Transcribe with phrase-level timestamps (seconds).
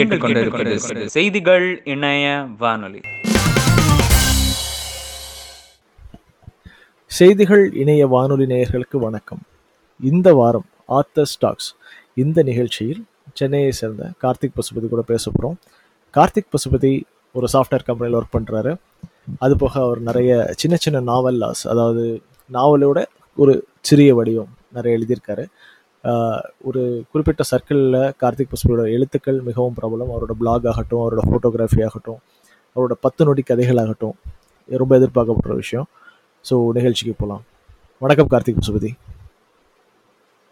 [0.00, 2.26] நீங்கள் கேட்டுக்கொண்டிருப்பது செய்திகள் இணைய
[2.58, 3.00] வானொலி.
[7.06, 9.42] செய்திகள் இணைய வானொலி நேயர்களுக்கு வணக்கம்.
[10.00, 10.66] இந்த வாரம்
[10.98, 11.68] ஆத்தர் ஸ்டாக்ஸ்
[12.14, 15.58] இந்த நிகழ்ச்சியில் சென்னையை சேர்ந்த கார்த்திக் பசுபதி கூட பேச போகிறோம்
[16.14, 16.92] கார்த்திக் பசுபதி
[17.32, 18.72] ஒரு சாஃப்ட்வேர் கம்பெனியில் ஒர்க் பண்ணுறாரு
[19.38, 22.04] அது போக அவர் நிறைய சின்ன சின்ன நாவல்லாஸ் அதாவது
[22.52, 23.04] நாவலோட
[23.36, 25.44] ஒரு சிறிய வடிவம் நிறைய எழுதியிருக்காரு.
[26.68, 30.12] ஒரு குறிப்பிட்ட சர்க்கிளில் கார்த்திக் பசுபதியோட எழுத்துக்கள் மிகவும் பிரபலம்.
[30.14, 32.20] அவரோட பிளாக் ஆகட்டும் அவரோட ஃபோட்டோகிராஃபி ஆகட்டும்
[32.76, 34.16] அவரோட பத்து நொடி கதைகள் ஆகட்டும்
[34.68, 35.88] ரொம்ப எதிர்பார்க்கப்படுற விஷயம்.
[36.50, 37.44] ஸோ நிகழ்ச்சிக்கு போகலாம்
[37.98, 38.90] வணக்கம் கார்த்திக் பசுபதி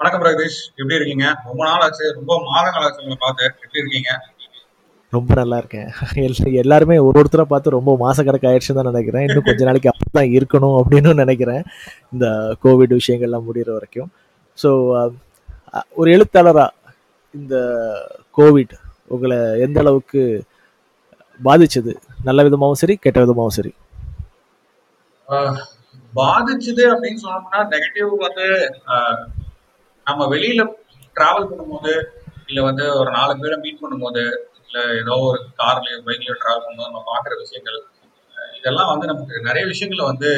[0.01, 0.59] வணக்கம் பிரகதீஷ்.
[0.77, 1.27] எப்படி இருக்கீங்க?
[1.45, 2.13] ரொம்ப நாள் ஆச்சு.
[2.15, 3.45] ரொம்ப மாதங்கள் ஆச்சு உங்களை பார்த்து.
[3.45, 4.11] எப்படி இருக்கீங்க?
[5.11, 5.89] ரொம்ப நல்லா இருக்கேன்.
[6.15, 9.25] எல்~ எல்லாருமே ஒரு ஒருத்தரை பார்த்து ரொம்ப மாசக்கணக்கு ஆயிடுச்சுன்னு தான் நினைக்கிறேன்.
[9.29, 11.63] இன்னும் கொஞ்ச நாளைக்கு அப்படி தான் இருக்கணும் அப்படின்னு நினைக்கிறேன்.
[12.13, 14.11] இந்த கோவிட் விஷயங்கள்லாம் முடிகிற வரைக்கும்.
[14.59, 14.71] ஸோ
[15.95, 16.77] ஒரு எழுத்தாளராக
[17.35, 17.55] இந்த
[18.39, 18.75] கோவிட்
[19.07, 20.23] உங்களை எந்த அளவுக்கு
[21.41, 21.93] பாதிச்சது?
[22.25, 23.73] நல்ல விதமாகவும் சரி கெட்ட விதமாகவும் சரி.
[25.29, 25.59] ஆஹ்
[26.93, 28.47] அப்படின்னு சொன்னோம்னா நெகட்டிவ் வந்து
[30.07, 30.63] நம்ம வெளியில
[31.17, 31.93] டிராவல் பண்ணும்போது
[32.47, 34.23] இல்லை வந்து ஒரு நாலு பேரை மீட் பண்ணும்போது
[34.63, 37.79] இல்லை ஏதோ ஒரு கார்லயோ பைக்லயோ டிராவல் பண்ணும்போது நம்ம பார்க்குற விஷயங்கள்
[38.59, 40.31] இதெல்லாம் வந்து நமக்கு நிறைய விஷயங்களை வந்து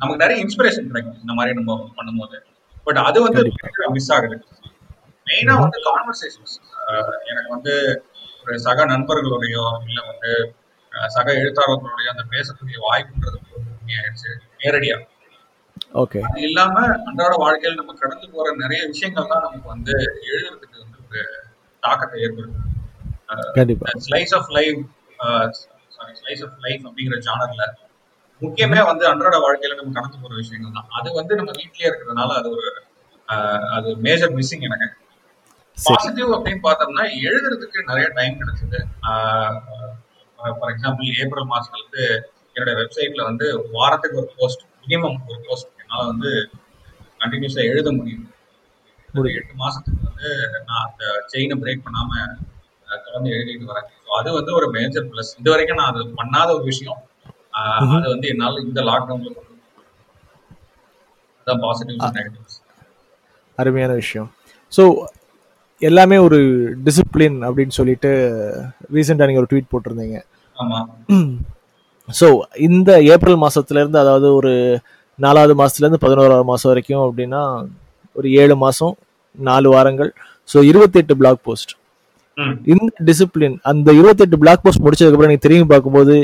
[0.00, 2.38] நமக்கு நிறைய இன்ஸ்பிரேஷன் கிடைக்கும் இந்த மாதிரி நம்ம பண்ணும்போது.
[2.86, 3.42] பட் அது வந்து.
[3.96, 4.36] மிஸ் ஆகுது.
[5.26, 6.54] மெயினா வந்து கான்வர்சேஷன்ஸ்
[7.30, 7.74] எனக்கு வந்து
[8.40, 10.32] ஒரு சக நண்பர்களுடையோ இல்ல வந்து
[11.08, 14.30] சக எழுத்தாளர்களுடைய அந்த பேசக்கூடிய வாய்ப்புன்றது கம்மியாயிருச்சு
[14.62, 14.96] நேரடியா.
[16.02, 16.18] ஓகே.
[16.26, 16.74] அது இல்லாம
[17.08, 19.94] அன்றாட வாழ்க்கையில் நம்ம கடந்து போற நிறைய விஷயங்கள் தான் நமக்கு வந்து
[20.28, 21.22] எழுதுறதுக்கு வந்து ஒரு
[21.82, 22.70] தாக்கத்தை ஏற்படுத்தும்
[24.06, 24.82] slice of life
[25.96, 27.64] sorry slice of life அப்படிங்கிற ஜானர்ல
[28.42, 30.88] முக்கியமே வந்து அன்றாட வாழ்க்கையில நம்ம கடந்து போற விஷயங்கள் தான்.
[30.98, 32.70] அது வந்து நம்ம வீட்லயே இருக்கிறதுனால அது ஒரு
[33.76, 34.88] அது மேஜர் மிஸ்ஸிங் எனக்கு.
[35.78, 38.78] பாசிட்டிவ் அப்படின்னு பார்த்தோம்னா எழுதுறதுக்கு நிறைய டைம் கிடைச்சது.
[40.58, 42.04] ஃபார் எக்ஸாம்பிள் ஏப்ரல் மாசத்துல இருந்து
[42.54, 43.46] என்னோட வெப்சைட்ல வந்து
[43.76, 46.30] வாரத்துக்கு ஒரு போஸ்ட் மினிமம் ஒரு போஸ்ட் என்னால வந்து
[47.22, 48.26] கண்டினியூஸா எழுத முடியும்
[49.14, 49.28] ஒரு.
[49.38, 50.28] எட்டு மாசத்துக்கு வந்து
[50.68, 52.10] நான் அந்த செயினை பிரேக் பண்ணாம
[53.06, 53.88] தொடர்ந்து எழுதிட்டு வரேன்.
[54.06, 56.98] So அது வந்து ஒரு மேஜர் பிளஸ் இது வரைக்கும் நான் அது பண்ணாத ஒரு விஷயம்.
[57.54, 59.32] அது வந்து என்னால இந்த லாக்டவுன்ல
[61.40, 62.58] அதான் பாசிட்டிவ்ஸ் நெகட்டிவ்ஸ்
[63.58, 64.28] அருமையான விஷயம்.
[64.72, 64.82] ஸோ
[65.82, 66.38] எல்லாமே ஒரு
[66.86, 68.10] டிசிப்ளின் அப்படின்னு சொல்லிட்டு
[68.96, 70.18] ரீசெண்டாக நீங்கள் ஒரு ட்வீட் போட்டிருந்தீங்க.
[72.08, 72.26] ஸோ
[72.68, 74.52] இந்த ஏப்ரல் மாதத்துலேருந்து அதாவது ஒரு
[75.18, 77.42] நாலாவது மாதத்துலேருந்து பதினோராவது மாதம் வரைக்கும் அப்படின்னா
[78.16, 78.94] ஒரு ஏழு மாதம்
[79.38, 80.10] நாலு வாரங்கள்.
[80.48, 81.72] ஸோ இருபத்தெட்டு பிளாக் போஸ்ட்
[82.72, 86.14] இந்த டிசிப்ளின் அந்த இருபத்தெட்டு பிளாக் போஸ்ட் முடிச்சதுக்கப்புறம் நீங்கள் திரும்பி பார்க்கும்போது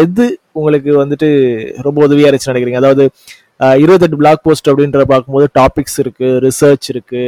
[0.00, 0.26] எது
[0.58, 1.28] உங்களுக்கு வந்துட்டு
[1.86, 2.82] ரொம்ப உதவியாக இருந்துச்சு நினைக்கிறீங்க?
[2.82, 3.04] அதாவது
[3.82, 7.22] இருபத்தெட்டு பிளாக் போஸ்ட் அப்படின்ற பார்க்கும்போது டாபிக்ஸ் இருக்கு ரிசர்ச் இருக்கு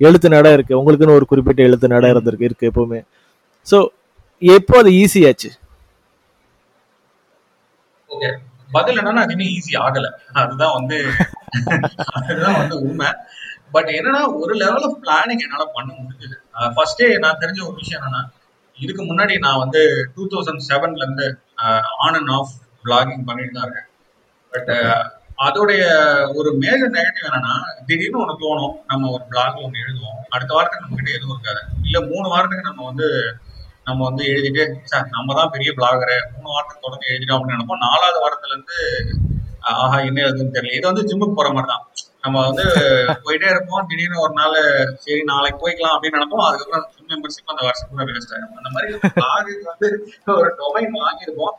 [0.00, 0.78] எழுத்து நடை இருக்கு.
[0.80, 3.00] உங்களுக்குன்னு ஒரு குறிப்பிட்ட எழுத்து நடை இருந்திருக்கு இருக்கு எப்பவுமே.
[3.66, 3.78] ஸோ
[4.42, 5.50] எப்போ அது ஈஸியாச்சு
[8.10, 8.30] ஓகே
[8.76, 10.06] பதில் என்னன்னா அது இன்னும் ஈஸி ஆகல.
[10.40, 10.96] அதுதான் வந்து
[12.18, 13.10] அதுதான் வந்து உண்மை.
[13.74, 16.36] பட் என்னன்னா ஒரு லெவல் ஆஃப் பிளானிங் என்னால பண்ண முடிஞ்சது.
[16.76, 18.22] ஃபர்ஸ்டே நான் தெரிஞ்ச ஒரு விஷயம் என்னன்னா
[18.76, 19.82] இதுக்கு முன்னாடி நான் வந்து
[20.14, 21.26] டூ தௌசண்ட் செவன்ல இருந்து
[22.06, 23.90] ஆன் அண்ட் ஆஃப் பிளாகிங் பண்ணிட்டு தான் இருக்கேன்.
[24.52, 24.72] பட்
[25.46, 25.82] அதோடைய
[26.38, 27.54] ஒரு மேஜர் நெகட்டிவ் என்னன்னா
[27.88, 28.74] திடீர்னு ஒன்று தோணும்.
[28.90, 30.20] நம்ம ஒரு பிளாக்ல ஒன்று எழுதுவோம்.
[30.34, 31.62] அடுத்த வாரத்துக்கு நம்ம கிட்ட எதுவும் இருக்காது.
[31.86, 33.08] இல்லை மூணு வாரத்துக்கு நம்ம வந்து
[33.88, 34.62] நம்ம வந்து எழுதிட்டு
[34.92, 37.84] சார் நம்ம தான் பெரிய பிளாகரு மூணு வாரத்துக்கு தொடர்ந்து எழுதிட்டோம் அப்படின்னு நினைப்போம்.
[37.86, 38.78] நாலாவது வாரத்துல இருந்து
[39.60, 40.78] ஆஹா என்ன எழுதுன்னு தெரியல.
[40.78, 41.84] இது வந்து ஜிம்முக்கு போற மாதிரி தான்.
[42.26, 42.64] நம்ம வந்து
[43.24, 43.86] போயிட்டே இருப்போம்.
[43.90, 44.56] திடீர்னு ஒரு நாள்
[45.04, 46.46] சரி நாளைக்கு போய்க்கலாம் அப்படின்னு நினைப்போம்.
[46.46, 48.88] அதுக்கப்புறம் ஜிம் மெம்பர்ஷிப் அந்த வருஷம் கூட வேஸ்ட் ஆகும் அந்த மாதிரி
[49.18, 49.88] பிளாகுக்கு வந்து
[50.40, 51.56] ஒரு டொமைன் வாங்கியிருப்போம்.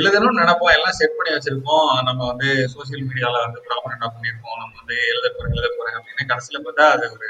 [0.00, 0.74] எழுதணும்னு நினைப்போம்.
[0.76, 1.88] எல்லாம் செட் பண்ணி வச்சிருப்போம்.
[2.08, 4.58] நம்ம வந்து சோசியல் மீடியால வந்து ப்ராப்பரண்டா பண்ணியிருப்போம்?
[4.62, 7.28] நம்ம வந்து எழுத போறேன் எழுத போறேன் அப்படின்னு கடைசியில பார்த்தா அது ஒரு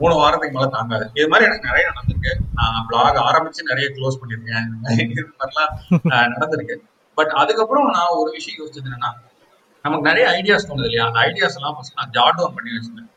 [0.00, 1.04] மூணு வாரத்துக்கு மேல தாங்காது.
[1.18, 2.32] இது மாதிரி எனக்கு நிறைய நடந்திருக்கு.
[2.58, 4.66] நான் பிளாக் ஆரம்பிச்சு நிறைய க்ளோஸ் பண்ணிருக்கேன்
[5.14, 6.76] இது மாதிரிலாம் நடந்திருக்கு.
[7.18, 9.12] பட் அதுக்கப்புறம் நான் ஒரு விஷயம் யோசிச்சது என்னன்னா
[9.84, 11.06] நமக்கு நிறைய ஐடியாஸ் தோணுது இல்லையா?
[11.08, 13.10] அந்த ஐடியாஸ் எல்லாம் ஃபர்ஸ்ட் நான் ஜாட் டவுன் பண்ணி வச்சிருந்தேன்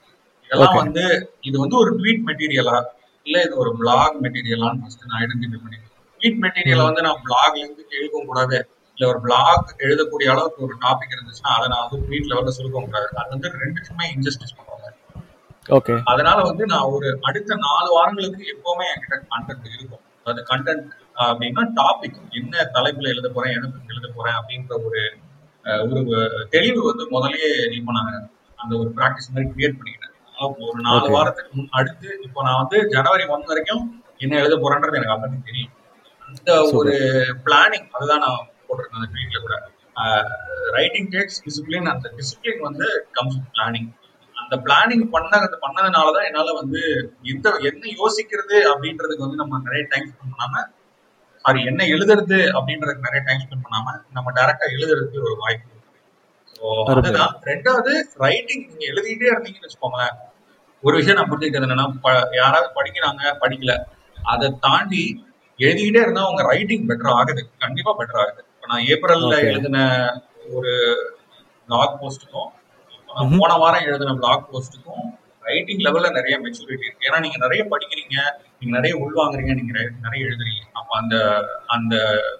[0.47, 0.77] இதெல்லாம்.
[0.81, 1.03] வந்து
[1.47, 2.77] இது வந்து ஒரு ட்வீட் மெட்டீரியலா
[3.25, 5.79] இல்ல இது ஒரு பிளாக் மெட்டீரியலான்னு ஃபர்ஸ்ட் நான் ஐடென்டிஃபை பண்ணி
[6.19, 8.57] ட்வீட் மெட்டீரியலை வந்து நான் பிளாக்ல இருந்து எழுதவும் கூடாது.
[8.97, 13.09] இல்ல ஒரு பிளாக் எழுதக்கூடிய அளவுக்கு ஒரு டாபிக் இருந்துச்சுன்னா அதை நான் வந்து ட்வீட் லெவல்ல சுருக்கவும் கூடாது.
[13.21, 14.87] அது வந்து ரெண்டுக்குமே இன்ஜஸ்டிஸ் பண்ணுவாங்க.
[15.77, 20.03] ஓகே அதனால வந்து நான் ஒரு அடுத்த நாலு வாரங்களுக்கு எப்பவுமே என்கிட்ட கண்டென்ட் இருக்கும்.
[20.31, 20.87] அது கண்டென்ட்
[21.27, 25.01] அப்படின்னா டாபிக் என்ன தலைப்புல எழுத போறேன் எதை எழுத போறேன் அப்படின்ற ஒரு
[25.83, 26.01] ஒரு
[26.49, 28.13] தெளிவு வந்து முதல்லயே இப்போ நான்
[28.57, 30.13] அந்த ஒரு ப்ராக்டிஸ் மாதிரி கிரியேட் பண்ணிக்கிட்டேன்.
[30.67, 31.07] ஒரு நாலு.
[31.09, 33.83] வாரத்துக்கு முன் அடுத்து இப்போ நான் வந்து ஜனவரி ஒன் வரைக்கும்
[34.17, 35.73] என்ன எழுத போறேன்றது எனக்கு அப்படி தெரியும்.
[36.21, 36.93] அந்த ஒரு
[37.45, 39.55] பிளானிங் அதுதான் நான் போட்டிருக்கேன் அந்த ட்வீட்ல கூட.
[40.75, 43.89] ரைட்டிங் டேக்ஸ் டிசிப்ளின் அந்த டிசிப்ளின் வந்து கம்ஸ் பிளானிங்
[44.35, 45.31] அந்த பிளானிங் பண்ண
[45.63, 46.81] பண்ணதுனாலதான் என்னால வந்து
[47.23, 50.63] எந்த என்ன யோசிக்கிறது அப்படின்றதுக்கு வந்து நம்ம நிறைய டைம் ஸ்பெண்ட் பண்ணாம
[51.47, 55.75] சாரி என்ன எழுதுறது அப்படின்றதுக்கு நிறைய டைம் ஸ்பெண்ட் பண்ணாம நம்ம டைரக்டா எழுதுறதுக்கு ஒரு வாய்ப்பு.
[56.93, 57.39] அதுதான்.
[57.43, 60.15] ரெண்டாவது ரைட்டிங் நீங்க எழுதிட்டே இருந்தீங்கன்னு வச்சுக்கோங்களேன்.
[60.81, 63.83] ஒரு விஷயம் நான் புரிஞ்சுக்கிறது என்னன்னா யாராவது படிக்கிறாங்க படிக்கல.
[64.23, 65.25] அதை தாண்டி
[65.57, 67.49] எழுதிக்கிட்டே இருந்தா உங்க ரைட்டிங் பெட்டர் ஆகுது.
[67.59, 68.45] கண்டிப்பா பெட்டர் ஆகுது.
[68.55, 69.39] இப்ப நான் ஏப்ரல்ல.
[69.39, 69.77] எழுதின
[70.49, 70.73] ஒரு
[71.67, 72.49] பிளாக் போஸ்ட்டுக்கும்.
[73.37, 75.05] போன வாரம் எழுதின பிளாக் போஸ்ட்டுக்கும்
[75.41, 77.11] ரைட்டிங் லெவல்ல நிறைய மெச்சூரிட்டி இருக்கு.
[77.11, 78.17] ஏன்னா நீங்க நிறைய படிக்கிறீங்க.
[78.59, 80.69] நீங்க நிறைய உள்வாங்குறீங்க நீங்க நிறைய- எழுதுறீங்க.
[80.73, 81.95] அப்ப அந்த அந்த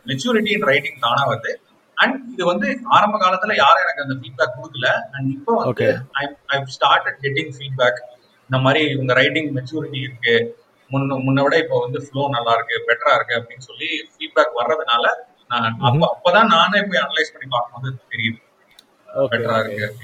[0.05, 1.55] மெச்சூரிட்டி இன் ரைட்டிங் தானா வருது.
[1.93, 4.87] அண்ட் இது வந்து ஆரம்ப காலத்துல யாரும் எனக்கு அந்த ஃபீட்பேக் கொடுக்கல.
[5.11, 5.73] அண்ட் இப்போ வந்து.
[6.45, 7.99] ஐ ஸ்டார்டட் கெட்டிங் ஃபீட்பேக்
[8.41, 10.65] இந்த மாதிரி உங்க ரைட்டிங் மெச்சூரிட்டி இருக்கு.
[10.91, 15.13] முன்ன முன்ன விட இப்போ வந்து ஃப்ளோ நல்லா இருக்கு பெட்டரா இருக்கு அப்படின்னு சொல்லி ஃபீட்பேக் வர்றதுனால
[15.47, 18.45] நான் அப்ப அப்பதான் நானே போய் அனலைஸ் பண்ணி பார்க்கும்போது தெரியுது.
[19.31, 19.95] பெட்டரா இருக்கு.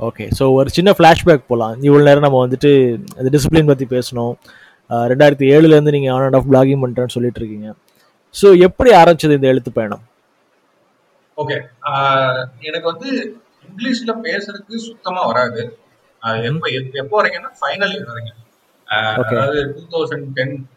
[0.00, 4.32] ஓகே ஸோ ஒரு சின்ன ஃப்ளாஷ்பேக் போகலாம் இவ்வளோ நேரம் நம்ம வந்துட்டு அந்த டிசிப்ளின் பற்றி பேசணும்.
[4.90, 7.74] ரெண்டாயிரத்தி ஏழுலேருந்து நீங்கள் ஆன் அண்ட் ஆஃப் பிளாகிங் பண்ணுறேன்னு சொல்லிட்டு இருக்கீங்க.
[8.42, 10.02] ஸோ எப்படி ஆரம்பிச்சது இந்த எழுத்து பயணம்?
[11.36, 11.56] ஓகே
[12.60, 15.78] எனக்கு வந்து இங்கிலீஷ்ல பேசுறதுக்கு சுத்தமா வராது.
[16.22, 18.42] எப்ப எப்ப- வரைக்கும்னா ஃபைனல் இயர் வரைக்கும்.
[19.32, 20.68] அதாவது டூ தௌசண்ட் டென்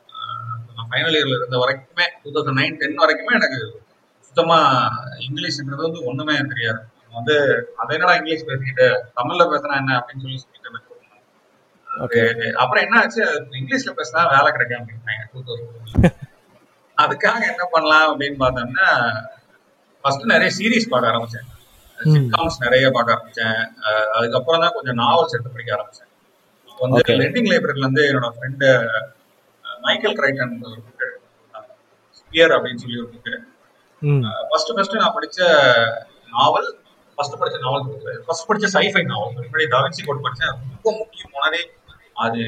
[0.91, 3.81] ஃபைனல் இயர்ல இருந்த வரைக்குமே டூ தௌசண்ட் நைன் டென் வரைக்குமே எனக்கு
[4.19, 4.89] சுத்தமா
[5.29, 6.79] இங்கிலீஷ்ன்றது வந்து ஒண்ணுமே தெரியாது.
[7.13, 7.35] வந்து
[7.75, 9.97] அதை என்னடா இங்கிலீஷ் பேசிக்கிட்டு தமிழ்ல பேசுனா என்ன?
[9.97, 10.87] அப்படின்னு சொல்லி சொல்லிட்டு
[11.87, 12.19] ஓகே.
[12.23, 13.23] அது- அப்புறம் என்ன ஆச்சு?
[13.51, 14.87] இங்கிலீஷ்ல பேசினா வேலை கிடைக்கும்
[15.47, 15.77] தௌசண்ட்
[16.97, 18.87] அதுக்காக என்ன பண்ணலாம் அப்படின்னு பார்த்தோம்னா
[20.01, 21.47] ஃபர்ஸ்ட் நிறைய சீரிஸ் பார்க்க ஆரம்பிச்சேன்.
[21.99, 23.59] சிட்காம்ஸ் நிறைய பார்க்க ஆரம்பிச்சேன்.
[24.11, 26.07] அதுக்கப்புறம் தான் கொஞ்சம் நாவல்ஸ் எடுத்து படிக்க ஆரம்பிச்சேன்.
[26.79, 27.01] வந்து.
[27.07, 28.87] லெண்டிங் லைப்ரரியில இருந்து என்னோட ஃப்ரெண்டு
[29.81, 31.07] மைக்கேல் கிரைட்டன் ஒரு புக்கு
[32.19, 33.35] ஸ்பியர் அப்படின்னு சொல்லி ஒரு புக்கு
[34.49, 35.39] ஃபர்ஸ்ட் ஃபர்ஸ்ட் நான் படிச்ச
[36.31, 36.78] நாவல்
[37.19, 37.85] ஃபர்ஸ்ட் படிச்ச நாவல்
[38.25, 40.53] ஃபர்ஸ்ட் படிச்ச சைஃபை நாவல் முன்னாடி தாவின்சி கோட் படிச்சேன்.
[40.73, 41.61] ரொம்ப முக்கியம் போனதே
[42.25, 42.39] அது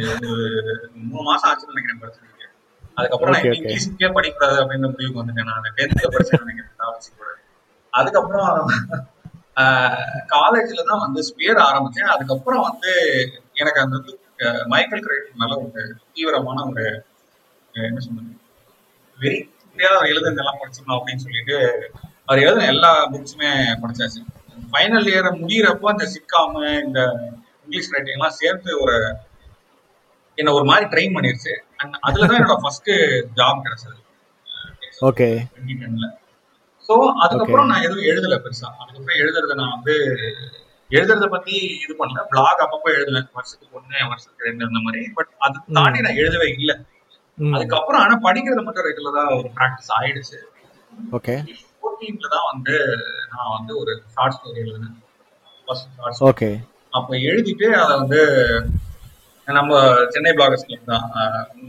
[1.09, 2.53] மூணு மாசம் ஆச்சுன்னு நினைக்கிறேன் படிச்சிருக்கேன்.
[2.97, 3.47] அதுக்கப்புறம் நான்.
[3.57, 5.69] இங்கிலீஷ்க்கே படிக்கூடாது அப்படின்னு முடிவுக்கு வந்துட்டேன் நான்.
[5.79, 7.37] டென்த்ல படிச்சேன் நினைக்கிறேன் தாவின்சி கோட்
[7.93, 8.49] அதுக்கப்புறம்
[10.33, 12.11] காலேஜ்ல தான் வந்து ஸ்பியர் ஆரம்பிச்சேன்.
[12.15, 12.91] அதுக்கப்புறம் வந்து
[13.61, 14.13] எனக்கு அந்த வந்து
[14.73, 15.81] மைக்கேல் கிரைட்டன் மேல ஒரு
[16.13, 16.85] தீவிரமான ஒரு
[17.73, 18.31] என்ன சொல்றது
[19.19, 19.39] வெரி
[19.95, 21.57] அவர் எழுதுனதெல்லாம் படிச்சிடணும் அப்படின்னு சொல்லிட்டு
[22.27, 23.49] அவர் எழுதின எல்லா புக்ஸுமே
[23.83, 24.21] படிச்சாச்சு.
[24.71, 27.01] ஃபைனல் இயர் முடியிறப்போ அந்த சிக்காம இந்த
[27.65, 28.95] இங்கிலீஷ் ரைட்டிங் எல்லாம் சேர்த்து ஒரு
[30.37, 31.53] என்ன ஒரு மாதிரி ட்ரெயின் பண்ணிருச்சு.
[31.81, 32.91] அண்ட் அதுலதான் என்னோட ஃபர்ஸ்ட்
[33.39, 33.97] ஜாப் கிடைச்சது.
[35.09, 35.27] ஓகே
[36.89, 38.67] ஸோ அதுக்கப்புறம் நான் எதுவும் எழுதல பெருசா.
[38.81, 39.95] அதுக்கப்புறம் எழுதுறத நான் வந்து
[40.89, 42.21] எழுதுறத பத்தி இது பண்ணல.
[42.31, 43.27] பிளாக் அப்பப்போ எழுதுவேன்.
[43.37, 45.01] வருஷத்துக்கு ஒண்ணு வருஷத்துக்கு ரெண்டு அந்த மாதிரி.
[45.17, 46.75] பட் அது தாண்டி நான் எழுதவே இல்லை.
[47.37, 50.39] அதுக்கப்புறம் ஆனா படிக்கிறத மட்டும் ரெகுலரா ஒரு ப்ராக்டிஸ் ஆயிடுச்சு.
[51.17, 51.35] ஓகே
[51.81, 52.75] ஃபோர்டீன்ல தான் வந்து
[53.33, 54.97] நான் வந்து ஒரு ஷார்ட் ஸ்டோரி எழுதினேன்.
[55.67, 56.49] ஃபர்ஸ்ட் ஓகே
[56.93, 58.21] அப்போ எழுதிட்டு அதை வந்து
[59.47, 59.71] நம்ம
[60.13, 61.05] சென்னை பிளாகர்ஸ் கிளப் தான்.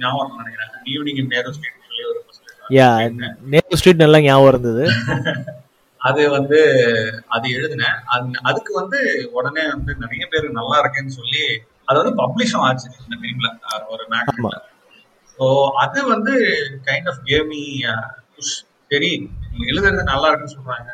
[0.00, 0.73] ஞாபகம் நினைக்கிறேன்.
[0.93, 2.20] ஈவினிங் இன் நேரு ஸ்ட்ரீட் சொல்லி ஒரு
[2.77, 2.89] யா
[3.53, 4.84] நேரு ஸ்ட்ரீட் நல்லா ஞாபகம் இருந்தது.
[6.01, 6.58] அது வந்து
[7.29, 7.98] அது எழுதினேன்.
[8.13, 8.98] அது அதுக்கு வந்து
[9.32, 11.43] உடனே வந்து நிறைய பேர் நல்லா இருக்கேன்னு சொல்லி
[11.89, 13.48] அது வந்து பப்ளிஷும் ஆச்சு இந்த டைம்ல
[13.93, 14.05] ஒரு.
[14.13, 14.51] மேக்ல
[15.39, 15.44] ஸோ
[15.82, 16.34] அது வந்து
[16.89, 17.63] கைண்ட் ஆஃப் கேமி
[18.32, 18.56] புஷ்
[18.91, 19.10] சரி
[19.67, 20.91] எழுதுறது நல்லா இருக்குன்னு சொல்றாங்க.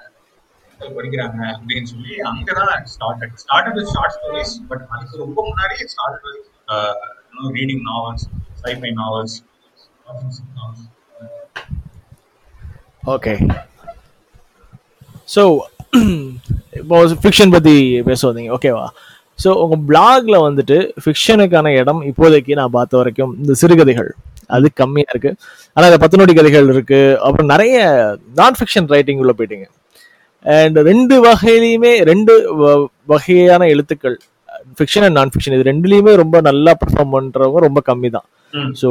[0.81, 7.57] படிக்கிறாங்க அப்படின்னு சொல்லி அங்கதான் started started with short stories but அதுக்கு ரொம்ப முன்னாடியே started with
[7.57, 8.27] reading novels
[8.65, 9.37] sci-fi novels
[13.07, 13.35] okay
[15.29, 15.43] so
[16.73, 18.87] இப்போ ஃபிக்ஷன் பற்றி பேச வந்தீங்க ஓகேவா
[19.39, 24.11] ஸோ உங்கள் பிளாக்ல வந்துட்டு ஃபிக்ஷனுக்கான இடம் இப்போதைக்கு நான் பார்த்த வரைக்கும் இந்த சிறுகதைகள்.
[24.57, 25.31] அது கம்மியாக இருக்கு.
[25.77, 27.01] ஆனால் இந்த பத்து நொடி கதைகள் இருக்கு.
[27.27, 27.77] அப்புறம் நிறைய
[28.41, 29.67] நான் ஃபிக்ஷன் ரைட்டிங் உள்ள போயிட்டீங்க.
[30.45, 32.35] அண்ட் ரெண்டு வகையிலையுமே ரெண்டு
[33.13, 34.17] வகையான எழுத்துக்கள்
[34.79, 38.27] ஃபிக்ஷன் அண்ட் நான் ஃபிக்ஷன் இது ரெண்டுலேயுமே ரொம்ப நல்லா பெர்ஃபார்ம் பண்ணுறவங்க ரொம்ப கம்மி தான்.
[38.81, 38.89] ஸோ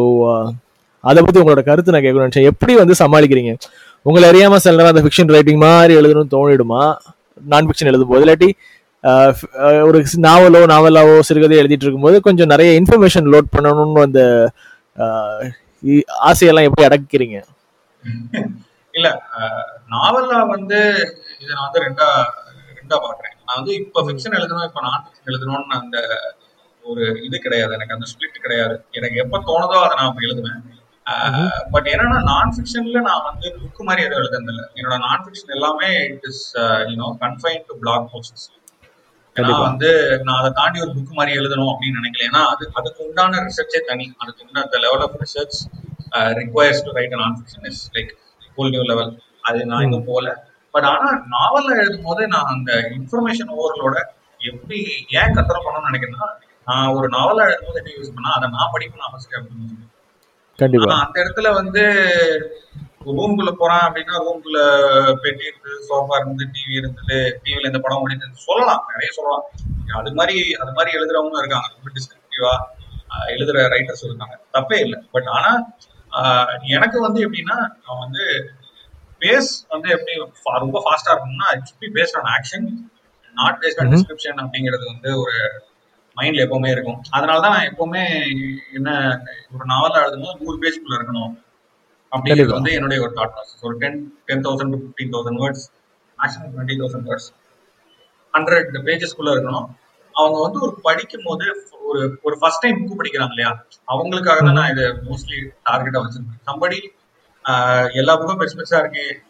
[1.04, 2.50] அதை பற்றி உங்களோட கருத்து நான் கேட்கணும்னு நினைச்சேன்.
[2.52, 3.52] எப்படி வந்து சமாளிக்கிறீங்க?
[4.08, 6.82] உங்களை அறியாம சில நேரம் அந்த ஃபிக்ஷன் ரைட்டிங் மாதிரி எழுதணும்னு தோணிடுமா?
[7.52, 8.50] நான் ஃபிக்ஷன் எழுதும் போது இல்லாட்டி
[9.88, 9.98] ஒரு
[10.28, 14.22] நாவலோ நாவலாவோ சிறுகதை எழுதிட்டு இருக்கும்போது கொஞ்சம் நிறைய இன்ஃபர்மேஷன் லோட் பண்ணணும்னு அந்த
[16.30, 17.38] ஆசையெல்லாம் எப்படி அடக்கிறீங்க?
[18.94, 19.08] இல்ல
[19.96, 20.80] நாவல்ல வந்து
[21.42, 22.08] இதை நான் வந்து ரெண்டா
[22.80, 25.98] ரெண்டா பாக்குறேன் நான் வந்து இப்ப ஃபிக்ஷன் எழுதணும் இப்ப நான் ஃபிக்ஷன் எழுதணும்னு அந்த
[26.84, 27.72] ஒரு இது கிடையாது.
[27.78, 28.76] எனக்கு அந்த ஸ்பிளிட் கிடையாது.
[28.98, 30.62] எனக்கு எப்ப தோணுதோ அதை நான் எழுதுவேன்.
[31.74, 34.64] பட் என்னன்னா நான் ஃபிக்ஷன்ல நான் வந்து புக் மாதிரி எதுவும் எழுதுனதில்ல.
[34.78, 36.46] என்னோட நான் ஃபிக்ஷன் எல்லாமே it is
[36.92, 38.48] you know confine to blog posts
[39.40, 39.56] ஏன்னா.
[39.62, 39.90] வந்து
[40.24, 42.26] நான் அதை தாண்டி ஒரு புக் மாதிரி எழுதணும் அப்படின்னு நினைக்கல.
[42.28, 44.06] ஏன்னா அது அதுக்கு உண்டான ரிசர்ச்சே தனி.
[44.18, 45.58] அதுக்கு உண்டான level of research
[46.40, 48.12] requires to write nonfiction is like
[48.54, 50.28] full new level அது நான் இன்னும் போல
[50.74, 53.98] பட் ஆனா நாவல்ல எழுதும் போது நான் அந்த இன்ஃபர்மேஷன் ஓவர்களோட
[54.42, 54.78] எப்படி
[55.20, 56.28] ஏன் கண்ட்ரோல் பண்ணணும்னு நினைக்கிறேன்னா
[56.68, 59.86] நான் ஒரு நாவலா எழுதும்போது என்ன யூஸ் பண்ணா அதை நான் படிக்கணும் நான் ஃபர்ஸ்ட் அப்படின்னு
[61.00, 61.84] அந்த இடத்துல வந்து
[63.06, 64.60] ரூம்குள்ள போறான் அப்படின்னா ரூம்குள்ள
[65.24, 68.82] பெட்டி இருந்து சோஃபா இருந்து டிவி இருந்தது டிவில இந்த படம் ஓடிட்டு சொல்லலாம்.
[68.94, 69.46] நிறைய சொல்லலாம்.
[70.00, 71.68] அது மாதிரி அது மாதிரி எழுதுறவங்க இருக்காங்க.
[71.76, 72.54] ரொம்ப டிஸ்கிரிப்டிவா
[73.36, 74.36] எழுதுற ரைட்டர்ஸ் இருக்காங்க.
[74.58, 75.00] தப்பே இல்லை.
[75.16, 75.52] பட் ஆனா
[76.76, 78.24] எனக்கு வந்து எப்படின்னா நான் வந்து
[79.22, 80.14] பேஸ் வந்து எப்படி
[80.66, 82.68] ரொம்ப ஃபாஸ்டா இருக்கணும்னா it based on action
[83.36, 83.92] not based on.
[83.94, 85.36] Description அப்படிங்கிறது வந்து ஒரு
[86.18, 87.00] மைண்ட்ல எப்பவுமே இருக்கும்.
[87.10, 88.04] அதனால தான் நான் எப்பவுமே
[88.78, 88.90] என்ன
[89.56, 91.34] ஒரு நாவல் எழுதும்போது நூறு பேஜ்க்குள்ள இருக்கணும்.
[92.12, 92.52] அப்படிங்கிறது.
[92.52, 95.72] வந்து என்னுடைய ஒரு தாட் ப்ராசஸ் ஒரு ten ten thousand to fifteen thousand words
[96.18, 97.34] maximum twenty thousand words
[98.34, 99.66] hundred பேஜஸ்க்குள்ள இருக்கணும்.
[100.14, 103.66] அவங்க வந்து ஒரு படிக்கும் போது ஒரு ஒரு ஃபர்ஸ்ட் டைம் புக் படிக்கிறாங்க இல்லையா?
[103.88, 106.46] அவங்களுக்காக தான் நான் இதை மோஸ்ட்லி டார்கெட்டா வச்சிருக்கேன்.
[106.46, 106.96] சம்படி
[107.94, 109.22] எல்லா புக்கும் பெருசு பெருசா இருக்கு.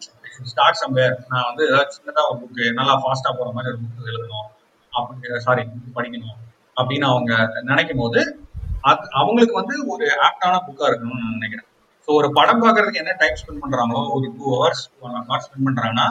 [0.43, 4.55] ஸ்டார்ட் சம்பேர் நான் வந்து ஏதாவது சின்னதா ஒரு புக்கு நல்லா ஃபாஸ்டா போற மாதிரி ஒரு புக் எழுதணும்.
[4.91, 6.35] அப்படி சாரி படிக்கணும்.
[6.75, 8.39] அப்படின்னு அவங்க நினைக்கும் போது
[8.83, 11.65] அது- அவங்களுக்கு வந்து ஒரு ஆப்டான புக்கா இருக்கணும்னு நான் நினைக்கிறேன்.
[12.07, 16.05] ஸோ ஒரு படம் பார்க்கறதுக்கு என்ன டைம் ஸ்பெண்ட் பண்றாங்களோ ஒரு two hours one hour spend பண்றாங்கன்னா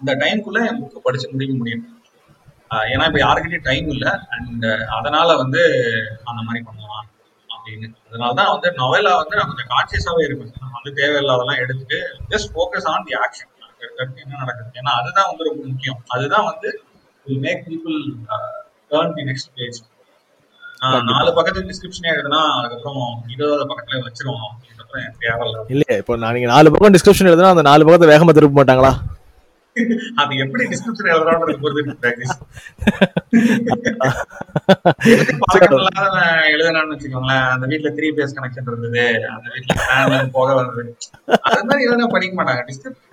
[0.00, 1.84] இந்த டைம்குள்ள என் புக்கை படிச்சு முடிக்க முடியும்.
[2.92, 5.60] ஏன்னா இப்போ யாருக்கிட்டையும் டைம் இல்லை அண்ட் அதனால வந்து
[6.30, 7.06] அந்த மாதிரி பண்ணலாம்
[7.54, 7.88] அப்படின்னு.
[8.08, 10.52] அதனால தான் வந்து நொவலா வந்து நான் கொஞ்சம் கான்சியஸாவே இருப்பேன்.
[10.62, 12.00] நான் வந்து தேவையில்லாதெல்லாம் எடுத்துட்டு
[12.32, 13.52] just focus on the action
[14.22, 14.70] என்ன நடக்குது?
[14.80, 16.00] ஏன்னா அதுதான் வந்து ரொம்ப முக்கியம்.
[16.14, 16.68] அதுதான் வந்து
[17.26, 17.98] will make people
[18.92, 19.78] turn the next page
[21.10, 24.54] நாலு பக்கத்து டிஸ்கிரிப்ஷனே எழுதுனா அதுக்கப்புறம் இருபதாவது பக்கத்துல வச்சிருவோம்.
[25.68, 28.92] இல்லையா இப்போ நான் நீங்க நாலு பக்கம் டிஸ்கிரிப்ஷன் எழுதுனா அந்த நாலு பக்கத்தை வேகமா திருப்ப மாட்டாங்களா?
[30.20, 32.36] அது எப்படி டிஸ்கிரிப்ஷன் எழுதுறோன்றது பொறுத்து பிராக்டிஸ்
[36.92, 37.48] வச்சுக்கோங்களேன்.
[37.54, 39.02] அந்த வீட்ல த்ரீ பேஸ் கனெக்ஷன் இருந்தது.
[39.34, 39.46] அந்த
[39.82, 40.84] ஃபேன் போக வந்தது.
[41.48, 42.62] அது மாதிரி எழுதுனா படிக்க மாட்டாங்க.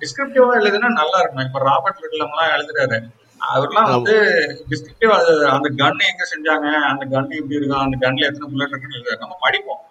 [0.04, 1.46] டிஸ்கிரிப்டிவா எழுதுனா நல்லா இருக்கும்.
[1.50, 3.00] இப்ப ராபர்ட் லிட்லம் எல்லாம் எழுதுறாரு.
[3.56, 4.16] அவர்லாம் வந்து
[4.70, 5.16] டிஸ்கிரிப்டிவா
[5.56, 6.68] அந்த கன் எங்க செஞ்சாங்க?
[6.92, 9.82] அந்த கன் எப்படி இருக்கும் அந்த கன்ல எத்தனை புல்லட் இருக்குன்னு நம்ம படிப்போம்.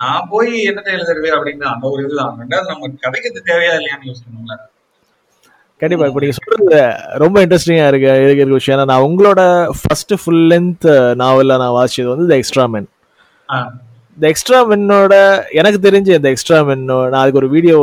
[0.00, 2.38] நான் போய் என்னத்தை எழுதுறது அப்படின்னு அந்த ஒரு இதுதான்.
[2.40, 4.56] ரெண்டாவது நம்ம கதைக்கு தேவையா இல்லையான்னு யோசிக்கணும்ல.
[5.82, 6.06] கண்டிப்பா.
[6.06, 8.10] இப்போ நீங்க சொல்றது ரொம்ப இன்ட்ரெஸ்டிங்கா இருக்கு.
[8.22, 8.80] இருக்கிற விஷயம்.
[8.80, 10.86] ஏன்னா நான் உங்களோட ஃபர்ஸ்ட் ஃபுல் லென்த்
[11.22, 12.88] நாவல்ல நான் வாசிச்சது வந்து த எக்ஸ்ட்ரா மென்
[14.16, 15.14] இந்த எக்ஸ்ட்ரா மென்னோட
[15.60, 17.76] எனக்கு தெரிஞ்சு இந்த எக்ஸ்ட்ரா மென்னோ நான் அதுக்கு ஒரு வீடியோ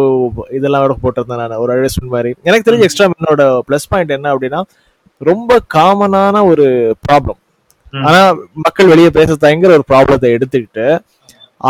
[0.57, 2.31] இதெல்லாம் போட்டிருந்தேன் நான் ஒரு அட்வர்டைஸ்மெண்ட் மாதிரி.
[2.47, 4.61] எனக்கு தெரிஞ்ச எக்ஸ்ட்ரா மென்னோட ப்ளஸ் பாயிண்ட் என்ன அப்படின்னா
[5.21, 6.67] ரொம்ப காமனான ஒரு
[7.05, 7.39] ப்ராப்ளம்.
[8.01, 8.21] ஆனா
[8.65, 10.85] மக்கள் வெளியே பேச தயங்குற ஒரு ப்ராப்ளத்தை எடுத்துக்கிட்டு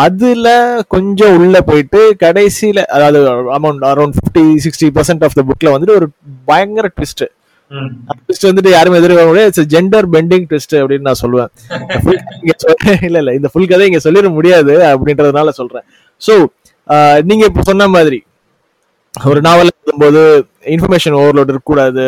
[0.02, 0.48] அதுல
[0.88, 3.20] கொஞ்சம் உள்ள போயிட்டு கடைசியில அதாவது
[3.58, 6.08] amount around fifty sixty percent of the புக்ல வந்துட்டு ஒரு
[6.50, 7.24] பயங்கர ட்விஸ்ட்
[8.22, 9.64] ட்விஸ்ட் வந்துட்டு யாருமே எதிர்க்க முடியாது.
[9.74, 11.52] ஜெண்டர் பெண்டிங் ட்விஸ்ட் அப்படின்னு நான் சொல்லுவேன்.
[13.08, 13.32] இல்ல இல்ல.
[13.40, 15.86] இந்த ஃபுல் கதை இங்க சொல்லிட முடியாது அப்படின்றதுனால சொல்றேன்.
[16.22, 16.34] சோ
[17.30, 18.20] நீங்க இப்ப சொன்ன மாதிரி
[19.14, 20.22] ஒரு நாவல் எழுதும்போது
[20.74, 22.06] இன்ஃபர்மேஷன் ஓவர்லோட் இருக்கக்கூடாது.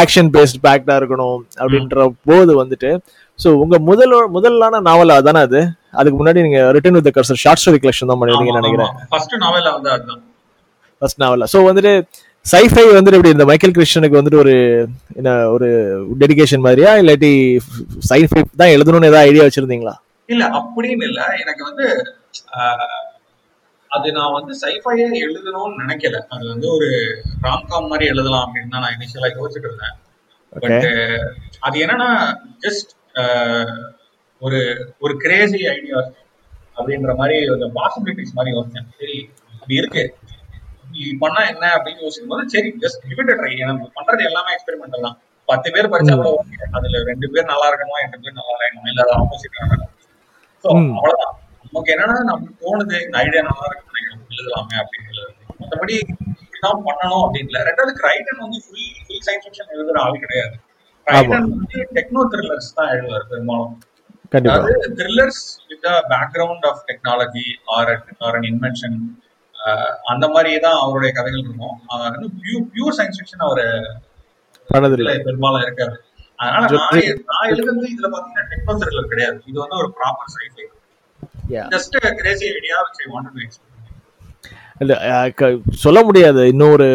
[0.00, 2.90] ஆக்ஷன் பேஸ்ட் பேக்டா இருக்கணும் அப்படின்ற போது வந்துட்டு
[3.38, 5.60] சோ உங்க முதல் முதலான நாவல் அதானே அது?
[6.00, 8.92] அதுக்கு முன்னாடி நீங்க written with cursor short story collection தான் பண்ணிருந்தீங்கன்னு நினைக்கிறேன்.
[9.10, 10.20] ஃபர்ஸ்ட் நாவல்ல வந்து அதுதான்.
[11.02, 11.92] ஃபர்ஸ்ட் நாவல்ல சோ வந்துட்டு
[12.50, 14.54] சைஃபை வந்துட்டு எப்படி இந்த மைக்கேல் கிறிஸ்டனுக்கு வந்துட்டு ஒரு
[15.18, 15.68] என்ன ஒரு
[16.22, 16.92] டெடிகேஷன் மாதிரியா?
[17.00, 17.30] இல்லாட்டி
[18.10, 19.94] சைஃபை தான் எழுதணும்னு ஏதாவது ஐடியா வச்சிருந்தீங்களா?
[20.28, 21.20] இல்ல அப்படின்னு இல்ல.
[21.42, 21.86] எனக்கு வந்து
[23.90, 26.18] அது நான் வந்து சைஃபையே எழுதணும்னு நினைக்கல.
[26.34, 26.88] அது வந்து ஒரு
[27.46, 29.96] ராம்காம் மாதிரி எழுதலாம் அப்படின்னு தான் நான் இனிஷியலா யோசிச்சுட்டு இருந்தேன்.
[30.52, 30.86] பட்
[31.66, 32.10] அது என்னன்னா
[32.64, 32.90] ஜஸ்ட்
[34.42, 34.60] ஒரு
[35.04, 36.00] ஒரு கிரேசி ஐடியா
[36.76, 38.88] அப்படின்ற மாதிரி ஒரு பாசிபிலிட்டிஸ் மாதிரி யோசிச்சேன்.
[39.00, 39.16] சரி
[39.56, 40.04] இப்படி இருக்கு.
[40.94, 45.16] இப்படி பண்ணா என்ன அப்படின்னு யோசிக்கும் போது சரி ஜஸ்ட் இட் ட்ரை நம்ம பண்றது எல்லாமே எக்ஸ்பெரிமெண்ட் தான்.
[45.48, 49.00] பத்து பேர் படிச்சா கூட ஓகே அதுல ரெண்டு பேர் நல்லா இருக்கணுமா ரெண்டு பேர் நல்லா இருக்கணும் இல்ல
[49.04, 49.92] அது ஆப்போசிட் இருக்கணும்.
[50.64, 50.68] ஸோ.
[50.98, 51.34] அவ்வளவுதான்.
[51.66, 54.26] நமக்கு என்னன்னா நமக்கு தோணுது இந்த ஐடியா நல்லா நினைக்கிறோம்.
[54.32, 55.24] எழுதலாமே அப்படின்னு
[55.60, 60.54] மற்றபடி இப்படிதான் பண்ணணும் அப்படின்னு இல்லை ரெண்டாவது கிரைட்டன் வந்து ஃபுல் ஃபுல் சயின்ஸ் ஃபிக்ஷன் எழுதுற ஆள் கிடையாது.
[61.30, 63.72] வந்து டெக்னோ த்ரில்லர்ஸ் தான் எழுதுவார் பெரும்பாலும்.
[64.32, 67.46] அதாவது thrillers with background of technology
[67.76, 67.90] or
[68.26, 68.96] or an invention
[70.04, 71.80] அந்த மாதிரி தான் அவருடைய கதைகள் இருக்கும்.
[71.86, 73.62] அவர் பியூர் பியூர் சயின்ஸ் ஃபிக்ஷன் அவர்
[74.70, 75.96] பண்ணதில்லை பெரும்பாலும் இருக்காது
[76.36, 76.78] அதனால நான்
[77.26, 79.42] நான் எழுதுறது இதுல பாத்தீங்கன்னா டெக்னோ த்ரில்லர் கிடையாது.
[79.46, 80.68] இது வந்து ஒரு proper sci-fi
[81.48, 81.66] Yeah.
[81.70, 83.68] Just crazy idea to explain.
[84.80, 86.48] இல்ல அஹ், க- சொல்ல முடியாது.
[86.48, 86.86] இன்னொரு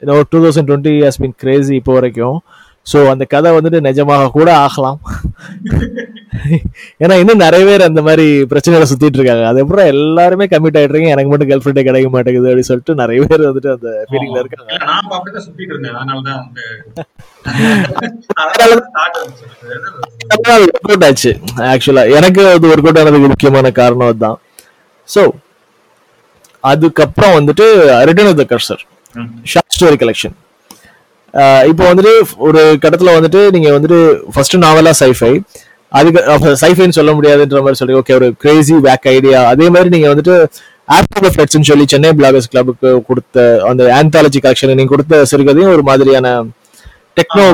[0.00, 2.38] இன்னொரு two thousand twenty has been crazy இப்போ வரைக்கும்.
[2.86, 4.98] ஸோ அந்த கதை வந்துட்டு நிஜமாக கூட ஆகலாம்.
[7.04, 9.44] ஏன்னா இன்னும் நிறைய பேர் அந்த மாதிரி பிரச்சனைகளை சுத்திட்டு இருக்காங்க.
[9.50, 11.14] அது அப்புறம் எல்லாருமே கமிட் ஆயிட்டு இருக்கீங்க?
[11.16, 14.68] எனக்கு மட்டும் கேர்ள் ஃப்ரெண்டே கிடைக்க மாட்டேங்குது அப்படின்னு சொல்லிட்டு நிறைய பேர் வந்துட்டு அந்த ஃபீலிங்ல இருக்காங்க.
[20.66, 21.32] ஒர்க் அவுட் ஆச்சு.
[21.72, 24.38] ஆக்சுவலா எனக்கு அது ஒர்க் அவுட் ஆனதுக்கு முக்கியமான காரணம் அதுதான்.
[25.08, 25.22] ஸோ
[26.64, 27.64] அதுக்கப்புறம் வந்துட்டு
[28.08, 28.82] return of the cursor.
[29.52, 30.34] Short story collection
[31.70, 33.98] இப்போ வந்துட்டு ஒரு கட்டத்துல வந்துட்டு நீங்க வந்துட்டு
[34.34, 35.32] ஃபர்ஸ்ட் நாவலா சைஃபை
[35.92, 40.36] அதுக்கு சைஃபைன்னு சொல்ல முடியாதுன்ற மாதிரி சொல்லி ஓகே ஒரு கிரேசி பேக் ஐடியா அதே மாதிரி நீங்க வந்துட்டு
[40.88, 46.32] ஆப்டர் ஃபிளட்ஸ்னு சொல்லி சென்னை பிளாகர்ஸ் கிளப்புக்கு கொடுத்த அந்த ஆந்தாலஜி கலெக்ஷன் நீங்க கொடுத்த சிறுகதையும் ஒரு மாதிரியான
[47.16, 47.46] டெக்னோ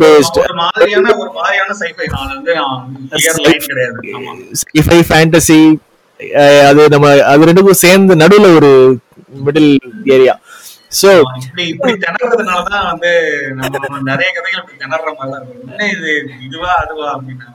[0.00, 1.74] பேஸ்ட் ஒரு மாதிரியான ஒரு மாதிரியான
[4.72, 5.60] சைஃபை ஃபேண்டசி
[6.68, 8.70] அது நம்ம அது ரெண்டுக்கும் சேர்ந்து நடுவுல ஒரு
[9.40, 9.72] மிடில்
[10.12, 10.34] ஏரியா
[10.90, 11.10] சோ
[11.44, 13.10] இப்படி இப்படி திணறதுனாலதான் வந்து
[13.54, 15.70] நம்ம நிறைய கதைகள் இப்படி திணற மாதிரி இருக்கும்.
[15.70, 16.12] என்ன இது?
[16.48, 17.54] இதுவா அதுவா அப்படின்னு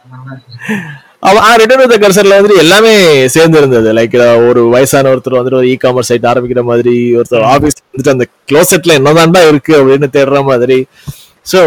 [1.62, 2.94] ரிட்டர்ன் வித் கர்சர்ல வந்துட்டு எல்லாமே
[3.36, 3.90] சேர்ந்து இருந்தது.
[3.94, 4.16] லைக்
[4.50, 8.98] ஒரு வயசான ஒருத்தர் வந்துட்டு ஒரு இ காமர்ஸ் சைட் ஆரம்பிக்கிற மாதிரி ஒருத்தர் ஆபீஸ் வந்துட்டு அந்த க்ளோசெட்ல
[9.00, 10.78] என்னதான்டா இருக்கு அப்படின்னு தேடுற மாதிரி.
[11.52, 11.62] சோ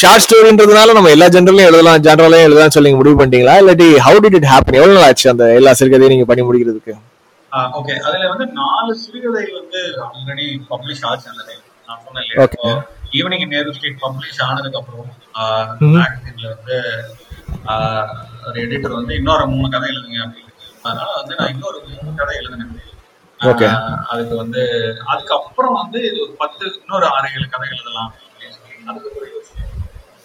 [0.00, 3.54] ஷார்ட் ஸ்டோரின்றதுனால நம்ம எல்லா ஜென்ரலையும் எழுதலாம் ஜென்ரலையும் எழுதலாம் சொல்லி முடிவு பண்ணிட்டீங்களா?
[3.62, 6.94] இல்லாட்டி ஹவு டிட் இட் ஹேப்பன் எவ்வளவு நாள் ஆச்சு அந்த எல்லா சிறுகதையும் நீங்க பண்ணி முடிக்கிறதுக்கு?
[7.54, 11.62] ஓகே அதுல வந்து நாலு சிறுகதை வந்து ஆல்ரெடி பப்ளிஷ் ஆச்சு அந்த time.
[11.86, 12.24] நான் சொன்னேன்.
[12.24, 12.84] இல்லையா?
[13.12, 15.10] ஈவினிங் நேரு ஸ்ட்ரீட் பப்ளிஷ் ஆனதுக்கு அப்புறம்.
[15.80, 16.78] மேகசின்ல வந்து
[18.46, 20.52] ஒரு எடிட்டர் வந்து இன்னொரு மூணு கதை எழுதுங்க அப்படின்னு.
[20.82, 22.82] அதனால வந்து நான் இன்னொரு மூணு கதை எழுதினேன்.
[24.08, 24.62] அதுக்கு வந்து
[25.06, 29.70] அதுக்கப்புறம் வந்து இது ஒரு பத்து இன்னொரு ஆறு ஏழு கதை எழுதலாம் யோசிச்சேன்.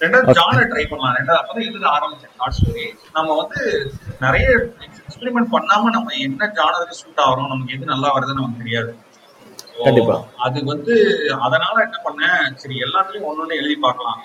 [0.02, 1.16] ரெண்டாவது ஜான ட்ரை பண்ணலாம்.
[1.16, 2.34] ரெண்டாவது அப்பதான் எழுத ஆரம்பிச்சேன்.
[2.38, 4.50] ஷார்ட் ஸ்டோரி நம்ம வந்து நிறைய
[5.10, 8.92] எக்ஸ்பெரிமெண்ட் பண்ணாம நம்ம என்ன ஜானருக்கு சூட் ஆகிறோம் நமக்கு எது நல்லா வருதுன்னு நமக்கு தெரியாது.
[9.86, 10.16] கண்டிப்பா.
[10.46, 10.94] அது வந்து
[11.46, 14.20] அதனால என்ன பண்ணேன் சரி எல்லாத்துலயும் ஒன்னொன்னு எழுதி பார்க்கலாம்.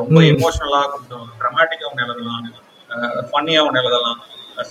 [0.00, 0.18] ரொம்ப.
[0.32, 2.46] எமோஷனலா கொஞ்சம் ட்ரமாட்டிக்கா ஒன்று எழுதலாம்.
[3.30, 4.20] ஃபன்னியா ஒன்று எழுதலாம்.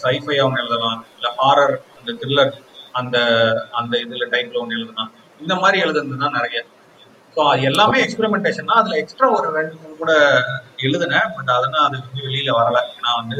[0.03, 1.00] சைஃபையா ஒன்று எழுதலாம்.
[1.17, 2.53] இல்ல ஹாரர் அந்த த்ரில்லர்
[3.00, 3.17] அந்த
[3.79, 5.11] அந்த இதுல டைப்ல ஒன்று எழுதலாம்.
[5.40, 6.59] இந்த மாதிரி எழுதுறது தான் நிறைய.
[7.38, 8.81] ஸோ எல்லாமே எக்ஸ்பெரிமெண்டேஷன் தான்.
[8.81, 10.14] அதுல எக்ஸ்ட்ரா ஒரு ரெண்டு மூணு கூட
[10.88, 11.31] எழுதினேன்.
[11.38, 12.81] பட் அதெல்லாம் அது வந்து வெளியில வரல.
[13.05, 13.40] நான் வந்து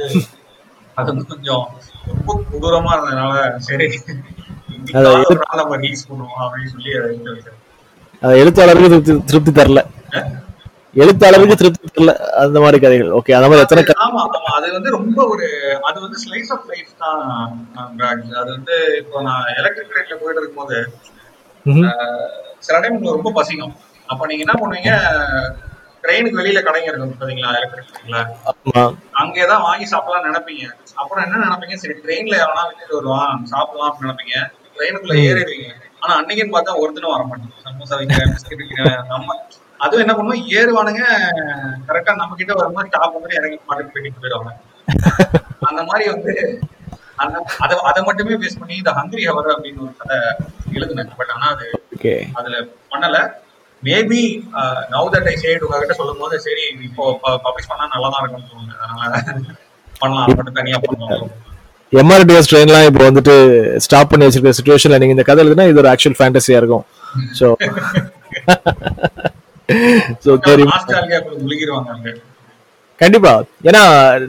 [0.97, 1.63] அது வந்து கொஞ்சம்
[2.12, 3.34] ரொம்ப கொடூரமா இருந்ததுனால
[3.67, 3.88] சரி
[5.60, 6.91] நம்ம ரிலீஸ் பண்ணுவோம் அப்படின்னு சொல்லி
[8.41, 9.79] எழுத்தாளருக்கு திருப்தி திருப்தி தரல.
[10.95, 12.12] எழுத்தாளருக்கு திருப்தி தரல.
[12.43, 13.10] அந்த மாதிரி கதைகள்.
[13.17, 15.47] ஓகே அந்த மாதிரி எத்தனை ஆமா ஆமா அது வந்து ரொம்ப ஒரு
[15.89, 17.23] அது வந்து ஸ்லைஸ் ஆஃப் லைஃப் தான்.
[18.39, 20.79] அது வந்து இப்போ நான் எலக்ட்ரிக் ட்ரெயின்ல போயிட்டு இருக்கும்போது
[22.65, 23.75] சில டைம் உங்களுக்கு ரொம்ப பசிக்கும்.
[24.10, 24.91] அப்ப நீங்க என்ன பண்ணுவீங்க?
[26.06, 27.52] ட்ரெயினுக்கு வெளியில கடைங்க இருக்கும் பாத்தீங்களா?
[27.60, 28.82] எலக்ட்ரிக் ட்ரெயின்ல ஆமா.
[29.12, 30.65] அங்கேதான் வாங்கி சாப்பிடலாம் நினைப்பீங்க.
[30.96, 31.74] அப்புறம் என்ன நினைப்பீங்க?
[31.74, 34.38] சரி ட்ரெயின்ல எவனா விட்டுட்டு வருவான் சாப்பிடலாம் அப்படின்னு நினைப்பீங்க.
[34.76, 35.70] ட்ரெயினுக்குள்ள ஏறிடுவீங்க.
[36.00, 39.38] ஆனா அன்னைக்குன்னு பார்த்தா ஒருத்தனும் வர மாட்டாங்க சமோசா விற்கிறேன் நம்ம
[39.80, 40.44] அதுவும் என்ன பண்ணுவோம்?
[40.58, 41.04] ஏறுவானுங்க.
[41.88, 44.54] கரெக்டா நம்ம கிட்ட வரும்போது டாப் வந்து இறங்கி பாட்டு போயிட்டு போயிடுவாங்க.
[45.70, 46.34] அந்த மாதிரி வந்து
[47.24, 50.18] அந்த அதை அதை மட்டுமே பேஸ் பண்ணி இந்த ஹங்கிரி ஹவர் அப்படின்னு ஒரு கதை
[50.78, 51.12] எழுதுனேன்.
[51.18, 51.68] பட் ஆனா அது
[52.34, 52.58] அதுல
[52.94, 53.20] பண்ணல.
[53.84, 54.22] Maybe
[54.94, 57.04] now that I said உங்ககிட்ட சொல்லும் போது சரி இப்போ
[57.46, 58.76] பப்ளிஷ் பண்ணா நல்லா தான் இருக்கும்னு தோணுது.
[58.84, 59.12] அதனால
[60.02, 61.26] பண்ணலாம் மட்டும் தனியா பண்ணலாம்.
[61.94, 63.34] எம்ஆர்டிஎஸ் ட்ரெயின்லாம் இப்போ வந்துட்டு
[63.86, 66.86] ஸ்டாப் பண்ணி வச்சிருக்க சுச்சுவேஷன்ல நீங்க இந்த கதை எழுதுனா இது ஒரு ஆக்சுவல் ஃபேண்டசியா இருக்கும்.
[67.40, 67.46] ஸோ
[70.24, 70.32] ஸோ
[73.00, 73.32] கண்டிப்பா.
[73.70, 73.82] ஏன்னா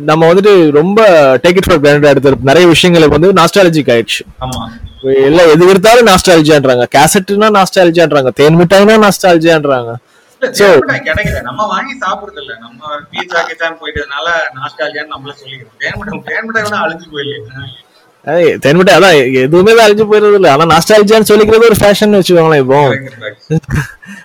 [0.09, 1.01] நம்ம வந்துட்டு ரொம்ப
[1.43, 4.23] டேக் இட் ஃபார் கிராண்டட் எடுத்து நிறைய விஷயங்களை வந்து நாஸ்டாலஜிக் ஆயிடுச்சு.
[5.23, 9.90] எல்லாம் எது எடுத்தாலும் நாஸ்டாலஜியான்றாங்க கேசட்னா நாஸ்டாலஜியான்றாங்க தேன் மிட்டாய்னா நாஸ்டாலஜியான்றாங்க
[10.42, 11.38] இல்ல, So- தேன்மிட்டாய் கிடைக்கல.
[11.42, 12.81] நம்ம வாங்கி சாப்பிடுறது இல்ல நம்ம
[13.12, 17.73] பீட்சா கிச்சான்னு போயிட்டதுனால நாஸ்டாலியான்னு நம்மள சொல்லிக்கிறோம் தேன்மிட்டாய் தேன்மிட்டாய் வேணா அழிஞ்சு போயிடல
[18.25, 22.81] ஏய், தேன் மிட்டாய் அதான் எதுவுமே அழிஞ்சு இல்லை ஆனா நாஸ்டாலஜியான்னு சொல்லிக்கிறது ஒரு ஃபேஷன் வச்சுக்கோங்களேன் இப்போ.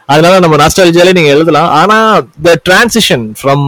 [0.08, 1.70] அதனால நம்ம நாஸ்டாலஜியாலே நீங்க எழுதலாம்.
[1.80, 1.98] ஆனா
[2.44, 3.66] த டிரான்சிஷன் ஃப்ரம்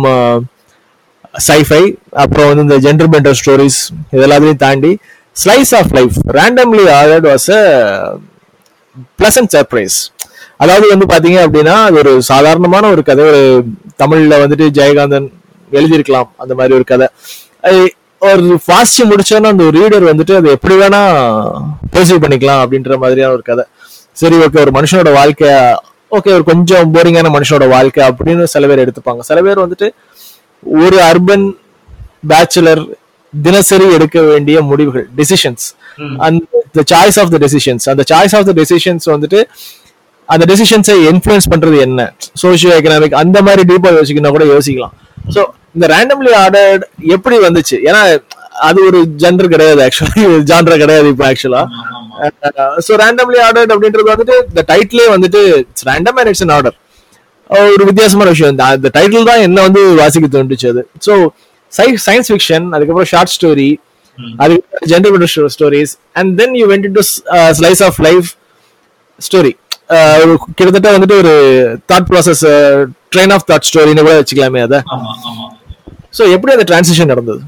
[1.46, 1.84] சைஃபை
[2.18, 3.80] அப்புறம் வந்து இந்த ஜெண்டர் பெண்டர் ஸ்டோரிஸ்
[4.14, 4.92] இதெல்லாத்தையும் தாண்டி
[5.36, 7.62] slice of life randomly ordered was a
[9.20, 9.98] pleasant surprise
[10.64, 13.24] அதாவது வந்து பார்த்தீங்க அப்படின்னா அது ஒரு சாதாரணமான ஒரு கதை.
[13.32, 13.42] ஒரு
[14.02, 15.28] தமிழில் வந்துட்டு ஜெயகாந்தன்
[15.72, 16.30] எழுதியிருக்கலாம்.
[16.38, 17.08] அந்த மாதிரி ஒரு கதை.
[18.22, 21.02] ஒரு வாசிச்சு முடிச்சோன்னா அந்த ரீடர் வந்துட்டு அது எப்படி வேணா
[21.94, 23.66] பெர்சீவ் பண்ணிக்கலாம் அப்படின்ற மாதிரியான ஒரு கதை.
[24.22, 25.52] சரி ஓகே ஒரு மனுஷனோட வாழ்க்கை
[26.18, 29.20] ஓகே ஒரு கொஞ்சம் போரிங்கான மனுஷனோட வாழ்க்கை அப்படின்னு சில பேர் எடுத்துப்பாங்க.
[29.30, 29.90] சில பேர் வந்துட்டு
[30.64, 31.46] ஒரு அர்பன்
[32.32, 32.84] பேச்சுலர்
[33.34, 35.66] தினசரி எடுக்க வேண்டிய முடிவுகள் டெசிஷன்ஸ்
[36.26, 39.40] அந்த சாய்ஸ் ஆஃப் த டெசிஷன்ஸ் அந்த சாய்ஸ் ஆஃப் த டெசிஷன்ஸ் வந்துட்டு
[40.30, 42.02] அந்த டெசிஷன்ஸை இன்ஃப்ளூயன்ஸ் பண்றது என்ன?
[42.42, 44.94] சோஷியோ எக்கனாமிக் அந்த மாதிரி டீப்பா யோசிக்கணும் கூட யோசிக்கலாம்.
[45.36, 45.42] ஸோ
[45.76, 47.78] இந்த ரேண்டம்லி ஆர்டர்ட் எப்படி வந்துச்சு?
[47.88, 48.02] ஏன்னா
[48.62, 51.62] அது ஒரு ஜெண்டர் கிடையாது ஆக்சுவலி ஜான்டர் கிடையாது இப்போ ஆக்சுவலா
[52.86, 56.78] ஸோ ரேண்டம்லி ஆர்டர்ட் அப்படின்றது வந்துட்டு இந்த டைட்டிலே வந்துட்டு it's random and it's order
[57.70, 58.52] ஒரு வித்தியாசமான விஷயம்.
[58.54, 60.84] இந்த- அந்த டைட்டில் தான் என்ன வந்து வாசிக்க தோன்றுச்சு அது.
[61.06, 61.14] ஸோ
[61.74, 63.70] சயின்ஸ் ஃபிக்ஷன் அதுக்கப்புறம் ஷார்ட் ஸ்டோரி
[64.44, 67.04] அதுக்கப்புறம் gender stories and then you went to
[67.60, 68.30] slice of life
[69.20, 69.54] story
[70.58, 71.34] கிட்டத்தட்ட வந்துட்டு ஒரு
[71.92, 72.44] thought process
[73.14, 74.80] train of thought ஸ்டோரின்னு கூட வச்சுக்கலாமே அதை.
[74.94, 75.46] ஆமா ஆமா.
[76.18, 77.42] ஸோ எப்படி அந்த டிரான்சிஷன் நடந்தது?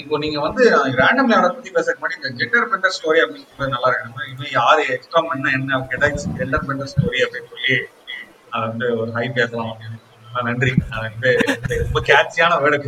[0.00, 0.62] இப்போ நீங்க வந்து
[1.00, 4.82] ரேண்டம் லேவலை பத்தி பேசுறதுக்கு முன்னாடி இந்த ஜெண்டர் பெண்டர் ஸ்டோரி அப்படின்னு சொல்றது நல்லா இருக்கு இன்னும் யாரு
[4.94, 6.08] எக்ஸ்ட்ரா பண்ண என்ன கேட்டா
[6.40, 7.76] ஜெண்டர் பெண்டர் ஸ்டோரி அப்படின்னு சொல்லி
[8.54, 9.98] அது வந்து ஒரு ஹை பேசலாம் அப்படின்னு.
[10.42, 10.74] நன்றி.
[11.68, 12.84] ரொம்ப கேட்சியான வேர்டு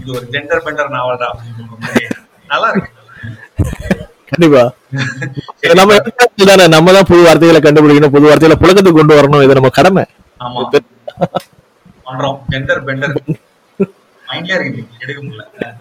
[0.00, 1.18] இது ஒரு ஜெண்டர் பெண்டர் நாவல்
[1.78, 2.06] மாதிரி
[2.48, 2.90] நல்லா இருக்கு.
[4.26, 4.72] கண்டிப்பா.
[5.74, 10.04] நம்ம நம்ம தான் புது வார்த்தைகளை கண்டுபிடிக்கணும் புது வார்த்தைகளை புழக்கத்துக்கு கொண்டு வரணும் இது நம்ம கடமை.
[10.40, 10.78] ஆமா.
[12.06, 12.40] பண்றோம்.
[12.50, 13.16] ஜெண்டர் பெண்டர்
[14.28, 15.74] மைண்ட்லயே இருக்கு எடுக்க முடியல.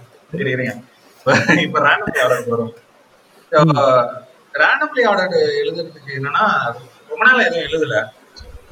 [1.58, 2.73] இப்ப- ரேண்டம்லி ஆர்டர் வரும்.
[4.53, 6.73] ரேண்டம்லி ஆர்டர் எழுதுறதுக்கு என்னன்னா
[7.10, 8.05] ரொம்ப நாள் எதுவும் எழுதல.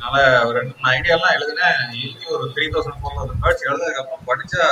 [0.03, 1.79] அதனால ஒரு ரெண்டு மூணு ஐடியாலாம் எழுதினேன்.
[2.03, 4.63] எழுதி ஒரு three thousand four thousand words எழுதுறதுக்கு அப்புறம் படிச்சா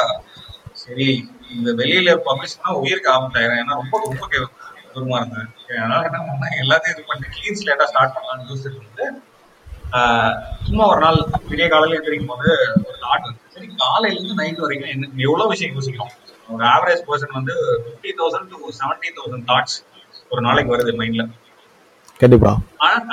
[0.82, 1.08] சரி
[1.56, 4.28] இந்த வெளியில பப்ளிஷ் பண்ணா உயிருக்கு ஆபத்தாயிரும் ஏன்னா ரொம்ப ரொம்ப
[4.94, 5.50] தூரமா இருந்தேன்.
[5.74, 6.56] அதனால என்ன பண்ணேன்?
[6.62, 9.06] எல்லாத்தையும் இது பண்ணி கிளீன் ஸ்லேட்டா ஸ்டார்ட் பண்ணலாம்னு யோசிச்சுட்டு வந்து
[10.65, 12.50] சும்மா ஒரு நாள் விடிய காலையில் எழுந்திரிக்கும் போது
[12.82, 16.13] ஒரு தாட் வந்து சரி காலையிலேருந்து நைட் வரைக்கும் என்ன எவ்வளோ விஷயம் யோசிக்கிறோம்?
[16.50, 19.78] ஒரு ஆவரேஜ் பர்சன் வந்து fifty thousand to seventy thousand thoughts
[20.32, 21.24] ஒரு நாளைக்கு வருது மைண்ட்ல
[22.21, 22.51] கண்டிப்பா.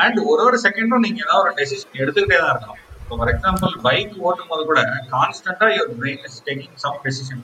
[0.04, 2.80] அண்ட் ஒரு ஒரு செகண்டும் நீங்க ஏதாவது ஒரு டெசிஷன் எடுத்துக்கிட்டே தான் இருக்கணும்.
[3.02, 4.80] இப்போ ஃபார் எக்ஸாம்பிள் பைக் ஓட்டும் போது கூட
[5.14, 7.42] கான்ஸ்டன்டா your brain is taking some decision.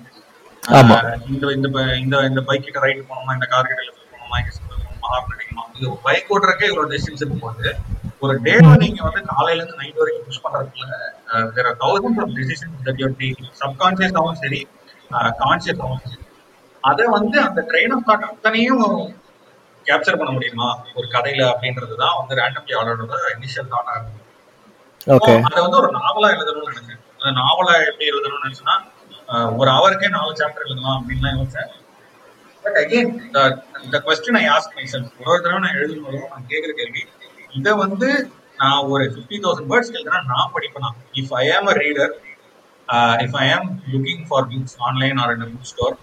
[1.31, 1.67] இந்த இந்த
[2.03, 5.65] இந்த இந்த பைக் கிட்ட ரைட் போகணுமா இந்த கார் கிட்ட லெஃப்ட் போகணுமா இங்க போகணுமா ஹார்ன் அடிக்கணுமா
[5.79, 7.73] இது பைக் ஓட்டுறக்கே இவ்வளவு டெசிஷன்ஸ் இருக்கும்போது
[8.25, 10.41] ஒரு டே நீங்க வந்து காலையில இருந்து நைட் வரைக்கும் push
[11.57, 14.61] there are thousand of decision that you're taking subconscious ஆகும் சரி
[15.43, 16.21] கான்சியஸ் ஆகும் சரி.
[16.85, 18.87] அதை வந்து அந்த ட்ரெயின் ஆஃப் தாட் அத்தனையும்
[19.87, 20.69] கேப்சர் பண்ண முடியுமா?
[20.99, 24.21] ஒரு கதையில அப்படின்றது தான் வந்து ரேண்டம்லி ஆர்டரோட இனிஷியல் தாட்டா இருக்கும்
[25.17, 27.01] ஓகே அதை வந்து ஒரு நாவலா எழுதணும்னு நினைச்சேன்.
[27.17, 28.77] அந்த நாவலா எப்படி எழுதணும்னு நினைச்சுன்னா
[29.61, 31.71] ஒரு அவருக்கே நாலு சாப்டர் எழுதலாம் அப்படின்னு யோசிச்சேன்.
[32.65, 33.13] பட் அகெயின்
[33.85, 37.03] இந்த question I ask myself ஒரு தடவை நான் எழுதும்போது நான் கேட்குற கேள்வி
[37.59, 38.09] இதை வந்து
[38.61, 40.91] நான் ஒரு ஃபிஃப்டி தௌசண்ட் வேர்ட்ஸ் எழுதுனா நான் படிப்பேனா?
[41.21, 42.13] இஃப் ஐ ஆம் அ reader
[43.25, 45.97] if I am looking for books online or in book store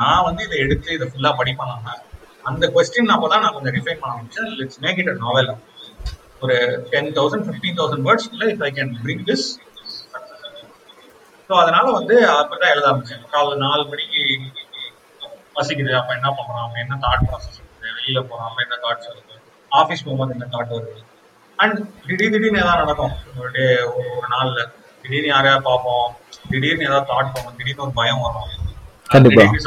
[0.00, 1.76] நான் வந்து இதை எடுத்து இதை ஃபுல்லா படிப்பேனா?
[2.50, 4.50] அந்த கொஸ்டின் அப்பதான் நான் கொஞ்சம் ரிஃபைன் பண்ண ஆரம்பிச்சேன்.
[4.60, 5.50] Let's make it a novel
[6.44, 6.56] ஒரு
[6.92, 9.46] ten thousand fifteen thousand words if I can bring this
[11.50, 13.24] so அதனால வந்து அப்பதான் எழுத ஆரம்பிச்சேன்.
[13.32, 14.22] காலைல நாலு மணிக்கு
[15.56, 15.92] பசிக்குது.
[15.98, 19.36] அப்போ என்ன பண்ணுறோம் என்ன தாட் ப்ராசஸ் இருக்குது வெளியில் போகிறோம் அப்போ என்ன தாட்ஸ் வருது
[19.72, 21.02] ஆஃபீஸ் போகும்போது என்ன தாட் வருது?
[21.58, 21.78] அண்ட்
[22.08, 23.14] திடீர் திடீர்னு ஏதாவது நடக்கும்.
[23.40, 24.60] ஒரு டே ஒரு நாளில்.
[25.02, 26.08] திடீர்னு யாரையா பார்ப்போம்.
[26.50, 27.56] திடீர்னு ஏதாவது தாட் போகும்.
[27.58, 28.50] திடீர்னு ஒரு பயம் வரும்.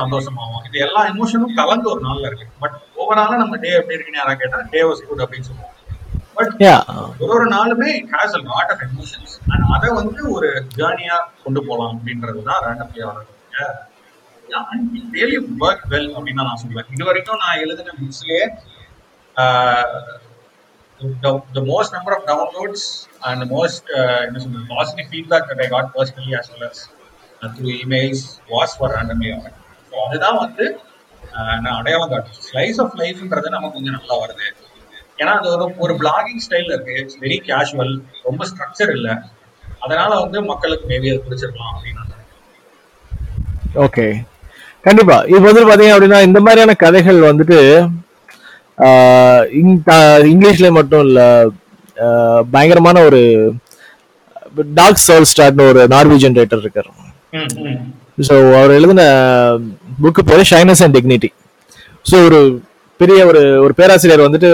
[0.02, 0.64] சந்தோஷமாகும்.
[0.68, 2.48] இது எல்லா எமோஷனும் கலந்து ஒரு நாள்ல இருக்கு.
[2.64, 5.76] பட் ஓவராலா நம்ம டே எப்படி இருக்குன்னு யாராவது கேட்டா டே வாஸ் குட் அப்படின்னு சொல்லுவோம்.
[6.38, 6.54] பட்
[7.22, 11.62] ஒரு ஒரு நாளுமே it has a lot of emotions and அதை வந்து ஒரு ஜேர்னியா கொண்டு
[11.68, 12.94] போகலாம் அப்படின்றது தான் ரேண்டம்
[15.18, 18.46] ரியலி ஒர்க் வெல் அப்படின்னு நான் சொல்லுவேன் இது வரைக்கும் நான் எழுதின புக்ஸ்லயே
[21.96, 22.82] number of downloads
[23.28, 26.80] and the most uh, என்ன சொல்றது positive feedback that I got personally as well as
[27.58, 28.24] through emails
[28.54, 29.30] what's for for randomly
[29.92, 30.66] so அதுதான் வந்து
[31.64, 34.48] நான் அடையாளம் காட்டும் ஸ்லைஸ் ஆஃப் லைஃப்ன்றது நமக்கு கொஞ்சம் நல்லா வருது.
[35.22, 36.94] ஏன்னா அது ஒரு ஒரு பிளாகிங் ஸ்டைல் இருக்கு.
[37.02, 37.94] இட்ஸ் வெரி கேஷுவல்
[38.28, 39.14] ரொம்ப ஸ்ட்ரக்சர் இல்லை.
[39.86, 42.06] அதனால வந்து மக்களுக்கு மேபி அது பிடிச்சிருக்கலாம் அப்படின்னு
[43.86, 44.06] ஓகே
[44.86, 45.18] கண்டிப்பா.
[45.32, 47.60] இப்போ வந்து பாத்தீங்க அப்படின்னா இந்த மாதிரியான கதைகள் வந்துட்டு
[50.32, 51.22] இங்கிலீஷ்ல மட்டும் இல்ல
[52.54, 53.22] பயங்கரமான ஒரு
[54.80, 56.92] டாக் சோல் ஸ்டார்ட்னு ஒரு நார்வீஜியன் ரைட்டர் இருக்காரு.
[58.28, 59.04] ஸோ அவர் எழுதின
[60.04, 61.30] புக்கு பேரு ஷைனஸ் அண்ட் டிக்னிட்டி
[62.10, 62.40] ஸோ ஒரு
[63.00, 64.50] பெரிய ஒரு ஒரு பேராசிரியர் வந்துட்டு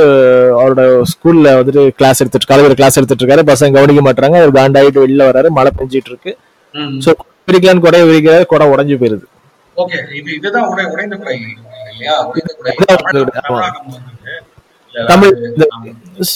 [0.58, 3.44] அவரோட ஸ்கூல்ல வந்துட்டு கிளாஸ் எடுத்துட்டு காலேஜில் கிளாஸ் எடுத்துட்டு இருக்காரு.
[3.52, 5.50] பசங்க கவனிக்க மாட்டாங்க அவர் காண்டாயிட்டு வெளில வராரு.
[5.58, 6.32] மழை பெஞ்சிட்டு இருக்கு.
[7.06, 7.10] ஸோ
[7.48, 8.46] விரிக்கலான்னு கொடை விரிக்கிறாரு.
[8.52, 9.26] கொடை உடஞ்சு போயிருது.
[9.78, 11.34] ஓகே இது இதுதான் உடை உடைந்த குடை
[11.94, 12.16] இல்லையா?
[14.94, 15.34] தமிழ்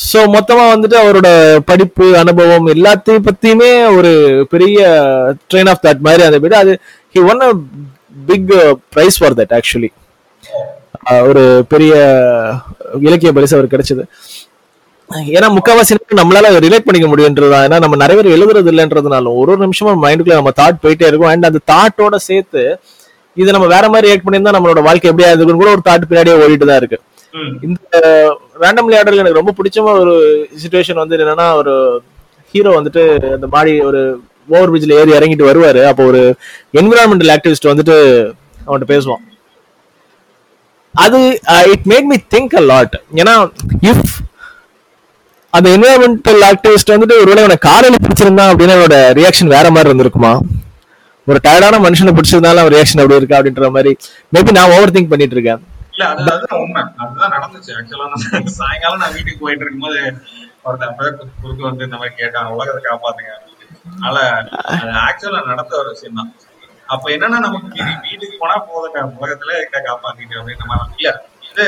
[0.09, 1.29] ஸோ மொத்தமாக வந்துட்டு அவரோட
[1.69, 4.11] படிப்பு அனுபவம் எல்லாத்தையும் பற்றியுமே ஒரு
[4.53, 4.79] பெரிய
[5.51, 6.73] ட்ரெயின் ஆஃப் தட் மாதிரி அந்த வீடு அது
[7.15, 7.49] he won a
[8.29, 8.51] big
[8.93, 9.89] prize for that actually
[11.29, 11.93] ஒரு பெரிய
[13.07, 14.03] இலக்கிய பரிசு அவர் கிடைச்சது.
[15.35, 20.03] ஏன்னா முக்காவாசி நம்மளால ரிலேட் பண்ணிக்க முடியுன்றதா ஏன்னா நம்ம நிறைய பேர் எழுதுறது இல்லைன்றதுனாலும் ஒரு ஒரு நிமிஷமும்
[20.05, 21.31] மைண்டுக்குள்ள நம்ம தாட் போயிட்டே இருக்கும்.
[21.33, 22.63] அண்ட் அந்த தாட்டோட சேர்த்து
[23.37, 26.67] இதை நம்ம வேற மாதிரி ரியாக்ட் பண்ணியிருந்தா நம்மளோட வாழ்க்கை எப்படியா இருக்குன்னு கூட ஒரு தாட் பின்னாடியே ஓடிட்டு
[26.69, 26.99] தான் இருக்கு.
[27.67, 27.99] இந்த
[28.63, 30.13] ரேண்டம் லேடர்ல எனக்கு ரொம்ப பிடிச்ச ஒரு
[30.61, 31.73] சுச்சுவேஷன் வந்து என்னன்னா ஒரு
[32.53, 33.03] ஹீரோ வந்துட்டு
[33.37, 34.01] அந்த பாடி ஒரு
[34.55, 35.81] ஓவர் பிரிட்ஜ்ல ஏறி இறங்கிட்டு வருவாரு.
[35.89, 36.21] அப்போ ஒரு
[36.79, 37.97] என்விரான்மெண்டல் ஆக்டிவிஸ்ட் வந்துட்டு
[38.65, 39.23] அவன்கிட்ட பேசுவான்.
[40.95, 41.19] அது
[41.73, 43.35] it made me think a lot ஏன்னா
[43.89, 44.07] இஃப்
[45.53, 50.33] அந்த என்விரான்மெண்டல் ஆக்டிவிஸ்ட் வந்துட்டு ஒருவேளை அவனை காரில் பிடிச்சிருந்தா அப்படின்னா அவனோட ரியாக்ஷன் வேற மாதிரி இருந்திருக்குமா?
[51.27, 53.91] ஒரு டயர்டான மனுஷனை பிடிச்சிருந்தாலும் அவன் ரியாக்ஷன் அப்படி இருக்கா அப்படின்ற மாதிரி.
[54.35, 55.61] மேபி நான் ஓவர் திங்க் பண்ணிட்டு இருக்கேன்.
[55.99, 56.81] இல்ல அது அதுதான் உண்மை.
[57.03, 60.01] அதுதான் நடந்துச்சு ஆக்சுவலா நான் சாயங்காலம் நான் வீட்டுக்கு போயிட்டு இருக்கும்போது
[60.67, 60.93] ஒருத்தன்
[61.41, 63.31] குறுக்க வந்து இந்த மாதிரி கேட்டான் உலகத்தை காப்பாத்துங்க
[63.89, 64.17] அதனால
[64.75, 66.29] அது ஆக்சுவலா நடந்த ஒரு விஷயம் தான்.
[66.93, 70.95] அப்ப என்னன்னா நமக்கு வீட்டுக்கு போனா போதுங்க உலகத்துல இருக்க காப்பாத்திட்டு அப்படின்ற மாதிரி.
[70.99, 71.11] இல்ல
[71.49, 71.67] இது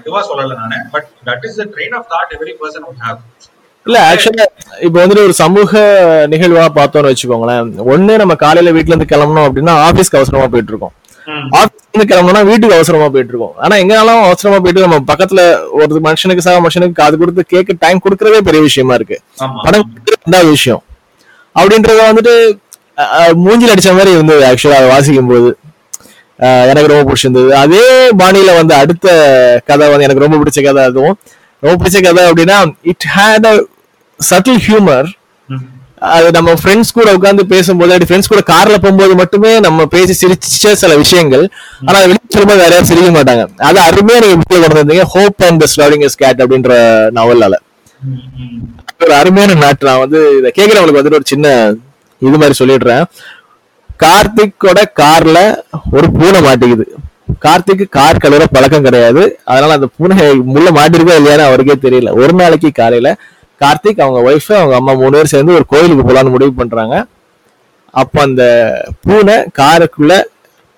[0.00, 3.18] இதுவா சொல்லல நானு but that is the train of thought every person have.
[3.86, 4.46] இல்ல ஆக்சுவலா
[4.86, 5.72] இப்ப வந்துட்டு ஒரு சமூக
[6.34, 7.74] நிகழ்வா பார்த்தோம்னு வச்சுக்கோங்களேன்.
[7.94, 10.94] ஒண்ணு நம்ம காலையில வீட்ல இருந்து கிளம்பணும் அப்படின்னா ஆபீஸ்க்கு அவசரமா போயிட்டு இருக்கோம்.
[11.60, 15.40] ஆபீஸ்ல இருந்து கிளம்பணும்னா வீட்டுக்கு அவசரமா போயிட்டு இருக்கோம் ஆனா எங்கனாலும் அவசரமா போயிட்டு நம்ம பக்கத்துல
[15.78, 19.16] ஒரு மனுஷனுக்கு சக மனுஷனுக்கு காது கொடுத்து கேட்க டைம் கொடுக்கறதே பெரிய விஷயமா இருக்கு.
[19.64, 20.82] படம் ரெண்டாவது விஷயம்.
[21.56, 22.34] அப்படின்றத வந்துட்டு
[23.44, 25.50] மூஞ்சில அடிச்ச மாதிரி இருந்தது ஆக்சுவலா அதை வாசிக்கும் போது
[26.70, 27.50] எனக்கு ரொம்ப பிடிச்சிருந்தது.
[27.62, 27.84] அதே
[28.20, 29.06] பாணியில வந்து அடுத்த
[29.70, 31.16] கதை வந்து எனக்கு ரொம்ப பிடிச்ச கதை அதுவும்.
[31.62, 32.58] ரொம்ப பிடிச்ச கதை அப்படின்னா
[32.92, 33.54] it had a
[34.20, 35.08] subtle humour.
[36.14, 40.72] அது நம்ம ஃப்ரெண்ட்ஸ் கூட உட்காந்து பேசும்போது அப்படி ஃப்ரெண்ட்ஸ் கூட கார்ல போகும்போது மட்டுமே நம்ம பேசி சிரிச்ச
[40.82, 41.44] சில விஷயங்கள்.
[41.86, 43.44] ஆனா அதை வெளியே சொல்லும்போது வேற யாரும் சிரிக்க மாட்டாங்க.
[43.68, 46.72] அது அருமையா நீங்க வீட்டுல கொண்டு வந்தீங்க ஹோப் அண்ட் ஸ்லோரிங் இஸ் கேட் அப்படின்ற
[47.18, 47.58] நாவலால
[49.02, 51.48] ஒரு அருமையான நாட்டு நான் வந்து இதை கேட்கிறவங்களுக்கு வந்துட்டு ஒரு சின்ன
[52.22, 53.04] இது மாதிரி சொல்லிடுறேன்.
[54.04, 55.38] கார்த்திக்கோட கார்ல
[55.96, 56.86] ஒரு பூனை மாட்டிக்குது.
[57.44, 59.22] கார்த்திக்கு கார் கழுவுற பழக்கம் கிடையாது.
[59.50, 60.16] அதனால அந்த பூனை
[60.54, 62.12] முள்ள மாட்டிருக்கா இல்லையான்னு அவருக்கே தெரியல.
[62.22, 63.10] ஒரு நாளைக்கு காலையில
[63.60, 66.96] கார்த்திக் அவங்க ஒய்ஃப் அவங்க அம்மா மூணு பேர் சேர்ந்து ஒரு கோயிலுக்கு போகலான்னு முடிவு பண்றாங்க.
[68.00, 68.44] அப்போ அந்த
[69.04, 70.14] பூனை காருக்குள்ள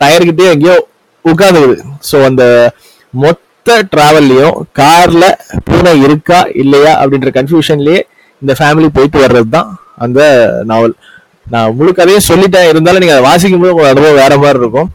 [0.00, 0.76] டயர்கிட்டே எங்கேயோ
[1.24, 1.76] உட்காந்துக்குது
[2.10, 2.44] ஸோ அந்த
[3.14, 5.24] மொத்த டிராவல்லையும் கார்ல
[5.68, 8.00] பூனை இருக்கா இல்லையா அப்படின்ற கன்ஃபியூஷன்லயே
[8.42, 9.70] இந்த ஃபேமிலி போயிட்டு வர்றது தான்
[10.04, 10.20] அந்த
[10.70, 10.94] நாவல்
[11.52, 12.68] நான் முழுக்கதையும் சொல்லிட்டேன்.
[12.70, 14.88] இருந்தாலும் நீங்க அதை வாசிக்கும் போது உங்களோட அனுபவம் வேற மாதிரி இருக்கும்.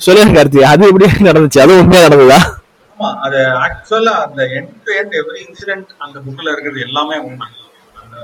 [0.00, 1.60] சொல்லுங்க கார்த்தி அது எப்படி நடந்துச்சு?
[1.64, 2.38] அது உண்மையா நடந்ததா?
[2.94, 7.48] ஆமா அது ஆக்சுவலா அந்த end to end every incident அந்த புக்ல இருக்கிறது எல்லாமே உண்மை.
[8.00, 8.16] அந்த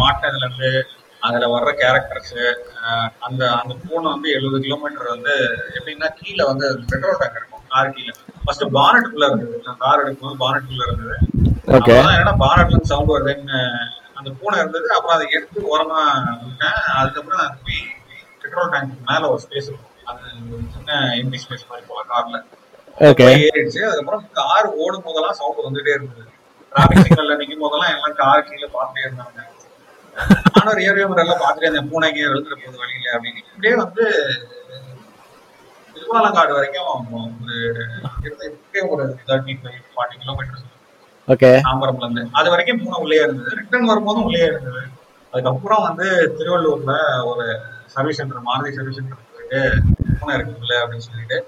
[0.00, 0.70] மாட்டினதுல இருந்து
[1.22, 2.34] அதுல வர்ற கேரக்டர்ஸ்
[3.26, 5.34] அந்த அந்த பூனை வந்து எழுபது கிலோமீட்டர் வந்து
[5.76, 8.12] எப்படின்னா கீழே வந்து பெட்ரோல் டேங்க் இருக்கும் கார் கீழே.
[8.44, 9.56] ஃபர்ஸ்ட் பானட்டுக்குள்ள இருந்தது.
[9.66, 11.16] நான் கார் எடுக்கும்போது பானட்டுக்குள்ள இருந்தது.
[12.10, 13.60] என்னன்னா பானட்ல இருந்து சவுண்ட் வருதுன்னு
[14.18, 15.64] அந்த பூனை இருந்தது அப்புறம் அதை எடுத்து
[16.42, 16.78] விட்டேன்.
[17.00, 17.80] அதுக்கப்புறம் நான் போய்
[18.42, 19.92] பெட்ரோல் டேங்க் மேல ஒரு ஸ்பேஸ் இருக்கும்.
[20.10, 20.22] அது
[20.76, 20.90] சின்ன
[21.22, 22.38] எம்டி ஸ்பேஸ் மாதிரி போல கார்ல
[23.04, 23.80] ஏறிடுச்சு.
[23.86, 26.24] அதுக்கப்புறம் கார் ஓடும் போதெல்லாம் சவுண்ட் வந்துட்டே இருந்தது.
[26.72, 29.38] டிராபிக் சிக்னல்ல நிக்கும் போதெல்லாம் எல்லாம் கார் கீழே பார்த்துட்டே இருந்தாங்க.
[30.56, 31.90] நானும் ரியர் வியூ எல்லாம் பார்த்துட்டே இருந்தேன்.
[31.92, 33.42] பூனை எங்கேயும் எழுதுற போது வழியில அப்படின்னு.
[33.52, 34.04] இப்படியே வந்து
[35.96, 37.82] திருவாலங்காடு வரைக்கும் ஒரு
[38.94, 40.64] ஒரு thirty five forty kilometres
[41.28, 43.56] okay தாம்பரம்ல இருந்து அது வரைக்கும் பூனை உள்ளே இருந்தது.
[43.60, 44.82] ரிட்டர்ன் வரும்போதும் உள்ளே இருந்தது.
[45.32, 46.06] அதுக்கப்புறம் வந்து
[46.38, 46.94] திருவள்ளூர்ல
[47.30, 47.46] ஒரு
[47.94, 49.60] service centre Maruti service centre போயிட்டு
[50.18, 51.38] பூனை இருக்குல்ல அப்படின்னு சொல்லிட்டு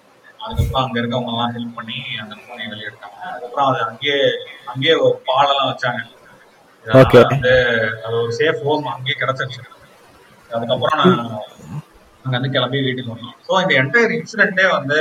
[0.49, 4.19] அதுக்கப்புறம் அங்க இருக்கவங்க எல்லாம் ஹெல்ப் பண்ணி அந்த பூனையை வெளியே எடுத்தாங்க அதுக்கப்புறம் அது அங்கேயே
[4.73, 6.01] அங்கேயே ஒரு பாலெல்லாம் வச்சாங்க.
[7.33, 7.55] வந்து
[8.05, 9.63] அது ஒரு சேஃப் ஹோம் அங்கேயே கிடைச்சிருச்சு.
[10.51, 11.19] அதுக்கப்புறம் நான்
[12.25, 13.37] அங்க இருந்து கிளம்பி வீட்டுக்கு வந்தோம்.
[13.47, 14.99] ஸோ இந்த என்டையர் இன்சிடென்ட்டே வந்து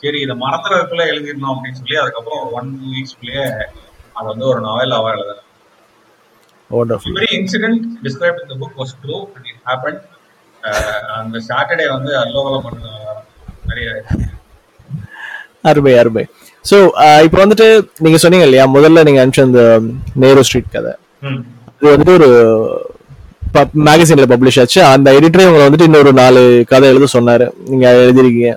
[0.00, 3.46] சரி இதை மறந்துறதுக்குள்ள எழுதிடணும் அப்படின்னு சொல்லி அதுக்கப்புறம் ஒரு ஒன் டூ வீக்ஸ்க்குள்ளேயே
[4.16, 4.60] அது வந்து ஒரு
[5.14, 5.46] எழுதுறேன்
[6.70, 10.00] wonderful every incident described in the book was true and it happened
[10.62, 12.92] uh, அந்த சாட்டர்டே வந்து அல்லோகலம் பண்ண
[13.70, 13.88] நிறைய
[15.64, 16.24] அருமை அருமை.
[16.70, 16.76] ஸோ
[17.26, 17.66] இப்போ வந்துட்டு
[18.04, 19.62] நீங்க சொன்னீங்க இல்லையா முதல்ல நீங்க அனுப்பிச்ச அந்த
[20.22, 20.92] நேரு ஸ்ட்ரீட் கதை.
[21.80, 22.30] இது வந்துட்டு ஒரு
[23.88, 24.80] மேகசின்ல பப்ளிஷ் ஆச்சு.
[24.94, 26.42] அந்த எடிட்டரே உங்களை வந்துட்டு இன்னொரு நாலு
[26.72, 27.46] கதை எழுத சொன்னாரு.
[27.70, 28.52] நீங்க எழுதிருக்கீங்க.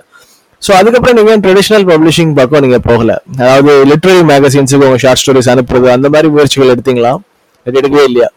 [0.62, 3.12] ஸோ அதுக்கப்புறம் நீங்க ட்ரெடிஷனல் பப்ளிஷிங் பக்கம் நீங்க போகல.
[3.40, 7.12] அதாவது லிட்ரரி மேகசின்ஸுக்கு உங்க ஷார்ட் ஸ்டோரிஸ் அனுப்புறது அந்த மாதிரி முயற்சிகள் எடுத்தீங்களா?
[7.66, 8.28] அது எடுக்கவே இல்லையா?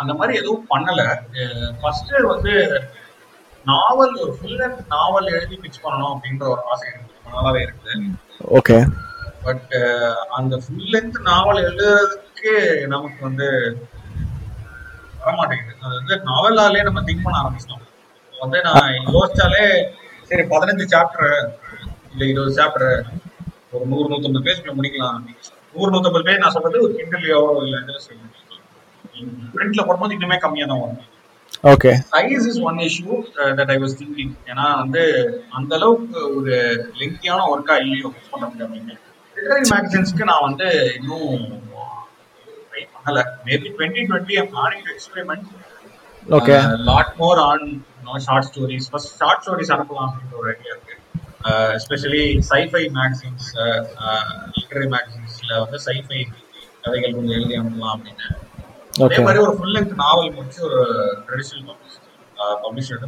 [0.00, 1.00] அந்த மாதிரி எதுவும் பண்ணல.
[1.80, 2.52] ஃபர்ஸ்ட் வந்து
[3.66, 7.94] நாவல் ஒரு ஃபுல் லென்த் நாவல் எழுதி பிச் பண்ணணும் அப்படின்ற ஒரு ஆசை எனக்கு ரொம்ப நாளாவே இருக்குது
[8.58, 8.76] ஓகே.
[9.46, 9.72] பட்
[10.38, 12.52] அந்த ஃபுல் லென்த் நாவல் எழுதுறதுக்கு
[12.94, 13.48] நமக்கு வந்து
[15.24, 15.74] வரமாட்டேங்குது.
[15.84, 17.84] அது வந்து நாவலாலே நம்ம திங்க் பண்ண ஆரம்பிச்சிட்டோம்.
[18.34, 19.64] வந்து நான் யோசிச்சாலே
[20.28, 21.34] சரி பதினஞ்சு சாப்டர்
[22.12, 22.88] இல்ல இருபது சாப்டர்
[23.74, 25.20] ஒரு நூறு நூத்தம்பது பேஜ்ல முடிக்கலாம்.
[25.74, 27.76] நூறு நூத்தம்பது பேஜ் நான் சொல்றது ஒரு கிண்டல்லையோ இல்ல
[29.54, 31.00] பிரிண்ட்ல போடும்போது இன்னுமே கம்மியா தான் வரும்.
[31.72, 33.16] Okay size is one issue
[33.58, 35.02] that I was thinking ஏன்னா வந்து
[35.58, 36.54] அந்த அளவுக்கு ஒரு
[37.00, 38.96] லெங்க்தியான ஒர்க்கா இல்லையோ பண்ண முடியும் அப்படின்னு
[39.36, 41.44] லிட்டரரி மேகசின்ஸ்க்கு நான் வந்து இன்னும்
[42.70, 43.20] ட்ரை பண்ணல.
[43.46, 44.52] Maybe twenty twenty I'm
[44.86, 45.48] to experiment
[46.26, 46.56] okay
[46.90, 47.64] lot more on
[48.26, 50.96] short stories first short stories அனுப்பலாம் அப்படின்ற ஒரு ஐடியா இருக்கு.
[51.78, 53.46] எஸ்பெஷலி சைஃபை மேகசின்ஸ்
[54.56, 56.20] லிட்டரரி மேகசின்ஸ்ல வந்து சைஃபை
[56.84, 58.26] கதைகள் கொஞ்சம் எழுதி அனுப்பலாம் அப்படின்னு.
[58.92, 60.80] அதே மாதிரி ஒரு ஃபுல் லெங்க் நாவல் முடிச்சு ஒரு
[61.26, 62.00] ட்ரெடிஷனல் பப்ளிஷ்
[62.64, 63.04] பப்ளிஷர்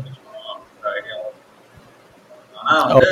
[2.60, 3.10] ஆனா வந்து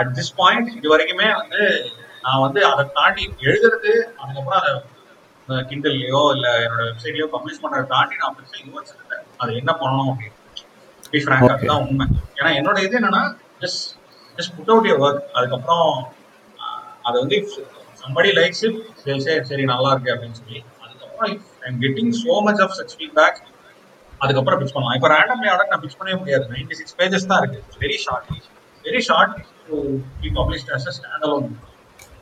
[0.00, 1.60] அட் திஸ் பாயிண்ட் இது வரைக்குமே வந்து
[2.24, 4.74] நான் வந்து அதை தாண்டி எழுதுறது அதுக்கப்புறம் அதை
[5.68, 10.40] கிண்டல்லையோ இல்ல என்னோட வெப்சைட்லயோ பப்ளிஷ் பண்றதை தாண்டி நான் பெருசா யோசிச்சிருந்தேன் அது என்ன பண்ணணும் அப்படின்னு.
[11.50, 12.06] அதுதான் உண்மை.
[12.38, 13.22] ஏன்னா என்னோட இது என்னன்னா
[13.62, 13.82] just
[14.38, 15.90] just put out work அதுக்கப்புறம்
[17.04, 17.36] அதை வந்து
[18.02, 18.64] சம்படி லைக்ஸ்
[19.02, 20.60] சரி சரி நல்லா இருக்கு அப்படின்னு சொல்லி.
[20.84, 21.34] அதுக்கப்புறம்
[21.68, 23.38] I'm getting so much of such feedback
[24.22, 24.96] அதுக்கப்புறம் பிச் பண்ணலாம்.
[24.98, 26.44] இப்போ ரேண்டம்லி ஆர்டர் நான் பிச் பண்ணவே முடியாது.
[26.54, 27.60] நைன்டி சிக்ஸ் பேஜஸ் தான் இருக்கு.
[27.84, 28.28] Very short
[28.84, 29.34] very short
[29.68, 29.76] to
[30.22, 31.46] be published as a stand alone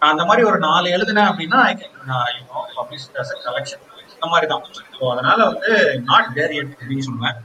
[0.01, 1.97] நான் அந்த மாதிரி ஒரு நாலு எழுதினேன் அப்படின்னா I can
[2.79, 3.83] publish as collection
[4.15, 4.65] இந்த மாதிரி தான்.
[4.97, 5.71] ஸோ அதனால வந்து
[6.11, 7.37] நாட் தேர் எட் அப்படின்னு சொல்லுவேன்.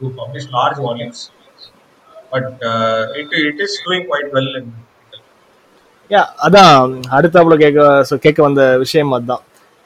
[0.00, 1.22] To publish large volumes
[2.32, 2.50] but
[3.20, 4.52] it it is doing quite well
[6.46, 9.44] அதான் அடுத்தாப்புல கேட்க கேட்க வந்த விஷயம் அதுதான்.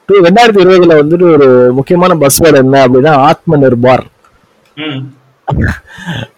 [0.09, 1.47] ரெண்டாயிரத்தி இருபதுல வந்துட்டு ஒரு
[1.79, 4.05] முக்கியமான பஸ் வேர்டு என்ன அப்படின்னா ஆத்ம நிர்பார்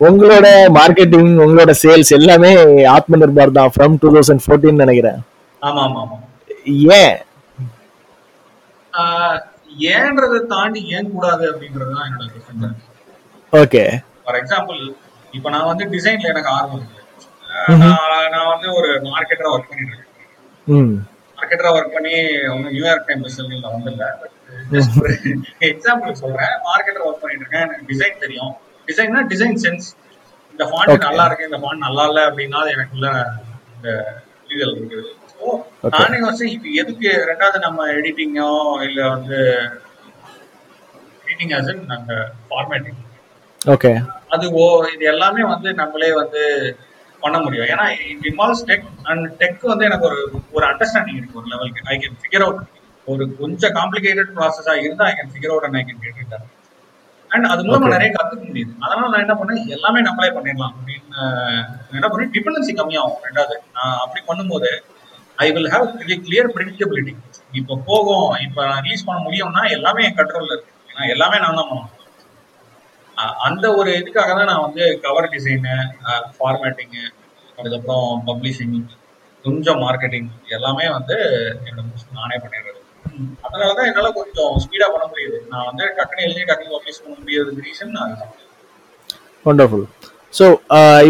[0.01, 2.51] உங்களோட மார்க்கெட்டிங் உங்களோட சேல்ஸ் எல்லாமே
[2.95, 5.19] ஆத்ம நிர்பார் தான் ஃப்ரம் டூ தௌசண்ட் ஃபோர்டீன் நினைக்கிறேன்.
[6.99, 7.17] ஏன்?
[9.93, 12.71] ஏன்றதை தாண்டி ஏன் கூடாது அப்படின்றது தான் என்னோட
[13.53, 13.83] ஓகே
[14.23, 14.81] ஃபார் எக்ஸாம்பிள்
[15.33, 16.87] இப்போ நான் வந்து டிசைன்ல எனக்கு ஆர்வம்
[17.89, 20.97] ஆஹ் நான் வந்து ஒரு மார்க்கெட்டரா ஒர்க் பண்ணிட்டு இருக்கேன்.
[21.39, 22.15] மார்க்கெட்டரா ஒர்க் பண்ணி
[22.53, 23.45] ஒன்றும் நியூயார்க் டைம் பெஸ்ட்ல
[25.01, 25.13] ஒரு
[25.71, 26.55] எக்ஸாம்பிள் சொல்றேன்.
[26.69, 27.65] மார்க்கெட்டர் ஒர்க் பண்ணிட்டு இருக்கேன்.
[27.67, 28.53] எனக்கு டிசைன் தெரியும்.
[28.89, 29.89] டிசைன்னா டிசைன் சென்ஸ்
[30.55, 31.05] இந்த ஃபாண்ட்.
[31.09, 33.09] நல்லா இருக்கு இந்த ஃபாண்ட் நல்லா இல்ல அப்படின்னா எனக்குள்ள
[33.75, 33.89] இந்த
[34.51, 35.11] லீகல் இருக்குது.
[35.33, 35.49] ஸோ.
[35.97, 38.51] நானே வந்து இப்போ எதுக்கு ரெண்டாவது நம்ம எடிட்டிங்கோ
[38.89, 39.39] இல்ல வந்து
[41.27, 42.13] எடிட்டிங் ஆஸ் நாங்க
[42.49, 42.99] ஃபார்மேட்டிங்
[43.61, 43.93] ஓகே
[44.35, 46.43] அது ஓ இது எல்லாமே வந்து நம்மளே வந்து
[47.25, 47.69] பண்ண முடியும்.
[47.73, 50.21] ஏன்னா it involves tech and tech வந்து எனக்கு ஒரு
[50.57, 52.63] ஒரு அண்டர்ஸ்டாண்டிங் இருக்கு ஒரு லெவலுக்கு ஐ கேன் ஃபிகர் அவுட்
[53.13, 56.35] ஒரு கொஞ்சம் காம்ப்ளிகேட்டட் ப்ராசஸா இருந்தா I can figure out and I can get it
[57.31, 57.89] and அது மூலமா.
[57.95, 58.73] நிறைய கத்துக்க முடியுது.
[58.85, 59.65] அதனால நான் என்ன பண்ணேன்?
[59.77, 60.75] எல்லாமே நம்மளே பண்ணிடலாம்.
[60.77, 62.31] அப்படின்னு என்ன பண்ணேன்?
[62.37, 63.19] டிபெண்டன்சி கம்மியாகும்.
[63.27, 64.71] ரெண்டாவது நான் அப்படி பண்ணும்போது
[65.45, 65.87] I will have
[66.27, 67.15] clear predictability
[67.59, 68.31] இப்போ போகும்.
[68.47, 70.73] இப்போ நான் ரிலீஸ் பண்ண முடியும்னா எல்லாமே என் கண்ட்ரோல்ல இருக்கு.
[70.91, 71.93] ஏன்னா எல்லாமே நான் தான் பண்ணணும்.
[73.47, 75.75] அந்த ஒரு இதுக்காக தான் நான் வந்து கவர் டிசைனு
[76.37, 77.05] ஃபார்மேட்டிங்கு
[77.59, 78.77] அதுக்கப்புறம் பப்ளிஷிங்
[79.45, 81.17] கொஞ்சம் மார்க்கெட்டிங் எல்லாமே வந்து
[81.69, 81.87] என்னோட
[82.19, 82.81] நானே பண்ணிடுறது.
[83.47, 85.39] அதனால தான் என்னால் கொஞ்சம் ஸ்பீடாக பண்ண முடியுது.
[85.53, 88.35] நான் வந்து டக்குனு எழுதி டக்குனு பப்ளிஷ் பண்ண முடியாததுக்கு ரீசன் அதுதான்.
[89.47, 89.87] வண்டர்ஃபுல்
[90.39, 90.47] ஸோ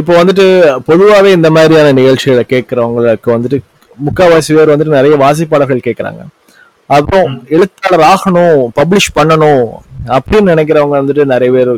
[0.01, 0.47] இப்போ வந்துட்டு
[0.88, 3.59] பொதுவாகவே இந்த மாதிரியான நிகழ்ச்சிகளை கேட்குறவங்களுக்கு வந்துட்டு
[3.99, 6.23] முக்கால்வாசி பேர் வந்துட்டு நிறைய வாசிப்பாளர்கள் கேட்குறாங்க.
[6.97, 9.64] அப்புறம் எழுத்தாளர் ஆகணும் பப்ளிஷ் பண்ணணும்
[10.16, 11.73] அப்படின்னு நினைக்கிறவங்க வந்துட்டு நிறைய பேர்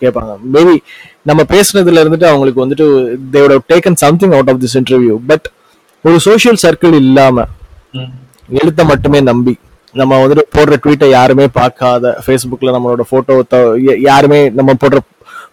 [0.00, 0.74] கேட்பாங்க மேபி
[1.22, 2.86] நம்ம பேசுனதுல இருந்துட்டு அவங்களுக்கு வந்துட்டு
[3.32, 5.46] தேவோட taken something out of this interview but
[6.04, 7.46] ஒரு சோஷியல் சர்க்கிள் இல்லாம
[8.52, 9.54] எழுத்தை மட்டுமே நம்பி
[9.94, 13.36] நம்ம வந்துட்டு போடுற ட்வீட்டை யாருமே பார்க்காத ஃபேஸ்புக்கில் நம்மளோட ஃபோட்டோ
[14.02, 14.98] யாருமே நம்ம போடுற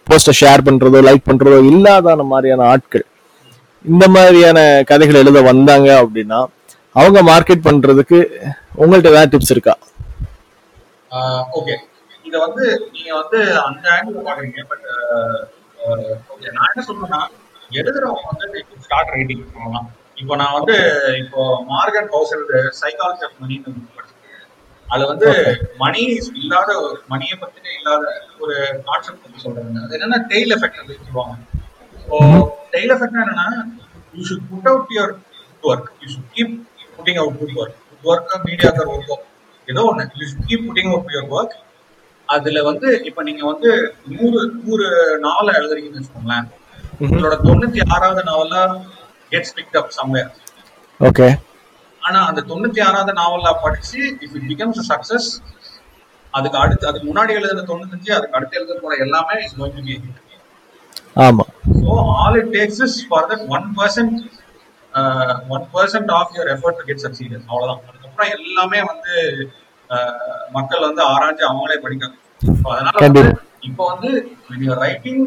[0.08, 3.04] போஸ்ட்டை ஷேர் பண்ணுறதோ லைக் பண்ணுறதோ இல்லாத மாதிரியான ஆட்கள்.
[3.84, 6.38] இந்த மாதிரியான கதைகள் எழுத வந்தாங்க அப்படின்னா
[6.96, 8.18] அவங்க மார்க்கெட் பண்ணுறதுக்கு
[8.76, 9.74] உங்கள்ட்ட ஏதாவது டிப்ஸ் இருக்கா?
[11.58, 11.74] ஓகே
[12.28, 12.64] இத வந்து
[12.94, 14.62] நீங்க வந்து அந்த ஆங்கிள் பாக்குறீங்க.
[14.72, 14.86] பட்
[16.32, 17.20] ஓகே நான் என்ன சொல்றேன்னா
[17.80, 19.88] எழுதுறவங்க வந்து ஸ்டார்ட் ரைட்டிங் பண்ணலாம்.
[20.20, 20.76] இப்போ நான் வந்து
[21.22, 21.40] இப்போ
[21.72, 22.46] மார்கன் ஹவுசர்
[22.80, 24.46] சைக்காலஜி ஆஃப் மணின்னு படிச்சிருக்கேன்.
[24.86, 25.28] அது வந்து
[25.82, 26.02] மணி
[26.42, 26.70] இல்லாத
[27.12, 28.04] மணியை பத்தின இல்லாத
[28.42, 28.56] ஒரு
[28.88, 29.84] கான்செப்ட் பத்தி சொல்றாங்க.
[29.86, 31.36] அது என்னன்னா டெய்ல் எஃபெக்ட் அப்படின்னு சொல்லுவாங்க.
[32.04, 32.16] ஸோ
[32.74, 33.48] டெய்ல் எஃபெக்ட் என்னன்னா
[34.16, 35.14] you should put out your
[35.70, 36.54] work you should keep
[36.96, 39.18] putting out good work good work mediocre ஒர்க்கோ
[39.68, 41.56] ஏதோ ஒன்று you should keep putting out your work
[42.28, 43.70] அதுல வந்து இப்ப நீங்க வந்து
[44.12, 44.86] நூறு நூறு
[45.24, 46.46] நாவலை எழுதுறீங்கன்னு வச்சுக்கோங்களேன்.
[47.04, 48.62] உங்களோட தொண்ணூத்தி ஆறாவது நாவலா
[49.32, 50.30] gets picked up somewhere
[51.00, 51.28] okay.
[52.02, 55.28] ஆனா அந்த தொண்ணூத்தி ஆறாவது நாவலா படிச்சு இஃப் இட் பிகம்ஸ் சக்சஸ்
[56.34, 59.96] அதுக்கு அடுத்து அதுக்கு முன்னாடி எழுதுன தொண்ணூத்தஞ்சு அதுக்கு அடுத்து எழுத போற எல்லாமே இஸ் கோயிங் டு பி
[61.24, 64.16] ஆமாம் so all it takes is for that one percent
[65.54, 67.82] one percent of your effort to get succeeded அவ்வளவுதான்.
[67.88, 69.14] அதுக்கப்புறம் எல்லாமே வந்து
[70.50, 72.16] மக்கள் வந்து ஆராய்ச்சி அவங்களே படிக்காங்க.
[72.42, 72.96] So, அதனால.
[73.68, 74.10] இப்போ வந்து
[74.82, 75.22] ரைட்டிங்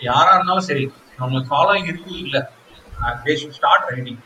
[0.00, 0.84] யாரா இருந்தாலும் சரி
[1.18, 2.36] நம்மளுக்கு ஃபாலோயிங் இருக்கு இல்ல
[3.24, 4.20] தே ஷுட் ஸ்டார்ட் ரைட்டிங்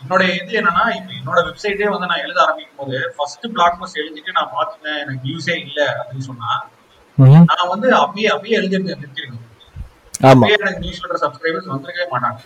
[0.00, 4.36] என்னோட இது என்னன்னா இப்போ என்னோட வெப்சைட்டே வந்து நான் எழுத ஆரம்பிக்கும் போது ஃபர்ஸ்ட் பிளாக் போஸ்ட் எழுதிட்டு
[4.38, 6.50] நான் பார்த்துட்டேன் எனக்கு வியூஸே இல்ல அப்படின்னு சொன்னா
[7.50, 9.44] நான் வந்து அப்பயே அப்பயே எழுதிட்டு நிறுத்திருக்கேன்
[10.30, 12.38] அப்பயே எனக்கு நியூஸ் லெட்டர் சப்ஸ்கிரைபர்ஸ் வந்திருக்கவே மாட்டாங்க.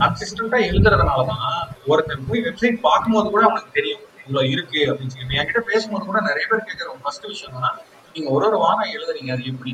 [0.00, 1.44] கன்சிஸ்டன்டா எழுதுறதுனாலதான்
[1.86, 4.04] ஒருத்தன் போய் வெப்சைட் பார்க்கும்போது கூட அவனுக்கு தெரியும்.
[4.26, 5.38] இவ்வளவு இருக்கு அப்படின்னு சொல்லி.
[5.40, 7.72] என்கிட்ட பேசும்போது கூட நிறைய பேர் கேட்கிற ஃபர்ஸ்ட் விஷயம் என்னன்னா
[8.14, 9.72] நீங்க ஒரு ஒரு வாரம் எழுதுறீங்க அது எப்படி?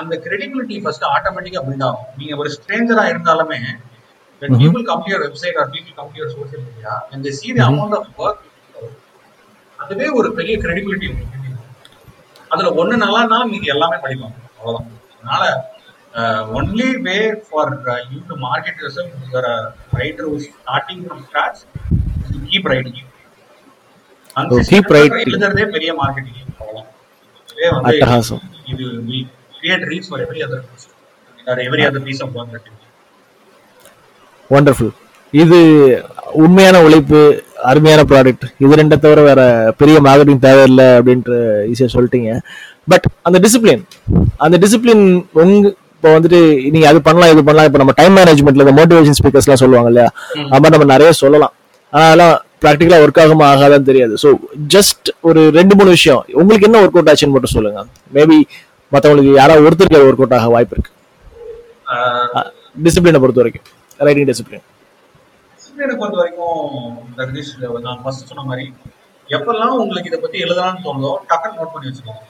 [0.00, 2.08] அந்த கிரெடிபிலிட்டி ஃபர்ஸ்ட் ஆட்டோமேட்டிக்கா பில்ட் ஆகும்.
[2.20, 3.60] நீங்க ஒரு ஸ்ட்ரேஞ்சரா இருந்தாலுமே
[4.42, 7.32] when people come to your website or people come to your social media and they
[7.38, 8.40] see the amount of work
[9.78, 11.34] அதுவே ஒரு பெரிய கிரெடிபிலிட்டி உங்களுக்கு
[12.52, 14.36] அதுல ஒண்ணு நல்லா இருந்தாலும் மீதி எல்லாமே படிப்பாங்க.
[14.58, 14.92] அவ்வளவுதான்.
[15.14, 15.44] அதனால
[16.58, 17.16] only way
[17.46, 17.72] for
[18.12, 19.48] you to market your your
[20.00, 21.82] writer starting from scratch keep
[22.26, 22.98] writing keep writing.
[24.40, 26.88] எழுதுறதே பெரிய மார்க்கெட்டிங் அவ்வளவுதான்
[27.48, 28.42] இதுவே வந்து அட்டகாசம்.
[28.72, 28.84] இது
[29.58, 30.64] create reach for every other
[31.50, 32.68] or every other piece of work
[34.50, 34.92] wonderful
[35.32, 35.58] இது
[36.42, 37.20] உண்மையான உழைப்பு
[37.70, 39.40] அருமையான ப்ராடக்ட் இது ரெண்டை தவிர வேற
[39.80, 41.32] பெரிய மார்க்கெட்டிங் தேவையில்லை அப்படின்ற
[41.70, 42.30] ஈஸியாக சொல்லிட்டீங்க.
[42.92, 43.82] பட் அந்த டிசிப்ளின்
[44.44, 45.04] அந்த டிசிப்ளின்
[45.42, 45.66] உங்க
[45.96, 46.40] இப்போ வந்துட்டு
[46.74, 47.68] நீங்க அது பண்ணலாம் இது பண்ணலாம்.
[47.68, 50.08] இப்போ நம்ம டைம் மேனேஜ்மெண்ட்ல இந்த மோட்டிவேஷன் ஸ்பீக்கர்ஸ்லாம் சொல்லுவாங்க இல்லையா.
[50.50, 51.54] அது மாதிரி நம்ம நிறைய சொல்லலாம்.
[51.92, 52.26] ஆனா
[52.56, 54.14] அதெல்லாம் ப்ராக்டிக்கலா ஒர்க் ஆகுமா ஆகாதான்னு தெரியாது.
[54.22, 54.28] ஸோ
[54.74, 56.22] ஜஸ்ட் ஒரு ரெண்டு மூணு விஷயம்.
[56.40, 57.80] உங்களுக்கு என்ன ஒர்க் அவுட் ஆச்சுன்னு மட்டும் சொல்லுங்க.
[58.16, 58.38] மேபி
[58.92, 60.92] மற்றவங்களுக்கு யாராவது ஒருத்தருக்கு ஒர்க் அவுட் ஆக வாய்ப்பு இருக்கு.
[62.84, 63.66] டிசிப்ளினை பொறுத்த வரைக்கும்.
[64.06, 64.64] ரைட்டிங் டிசிப்ளின்
[65.56, 66.62] டிசிப்ளினை பொறுத்த வரைக்கும்
[67.18, 67.52] ஜெகதீஷ்
[67.88, 68.66] நான் ஃபர்ஸ்ட் சொன்ன மாதிரி
[69.28, 72.24] எப்பெல்லாம் உங்களுக்கு இதை பத்தி எழுதலாம்னு தோணுதோ டக்குன்னு நோட் பண்ணி வச்சுக்கோங்க.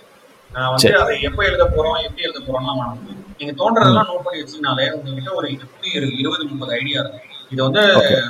[0.50, 0.92] நான் வந்து.
[1.02, 2.92] அதை எப்போ எழுத போறோம் எப்படி எழுத போறோம்லாம்
[3.38, 5.90] நீங்க தோன்றதெல்லாம் நோட் பண்ணி வச்சீங்கனாலே உங்ககிட்ட ஒரு எப்படி
[6.22, 7.32] இருபது முப்பது ஐடியா இருக்கும்.
[7.50, 7.82] இது வந்து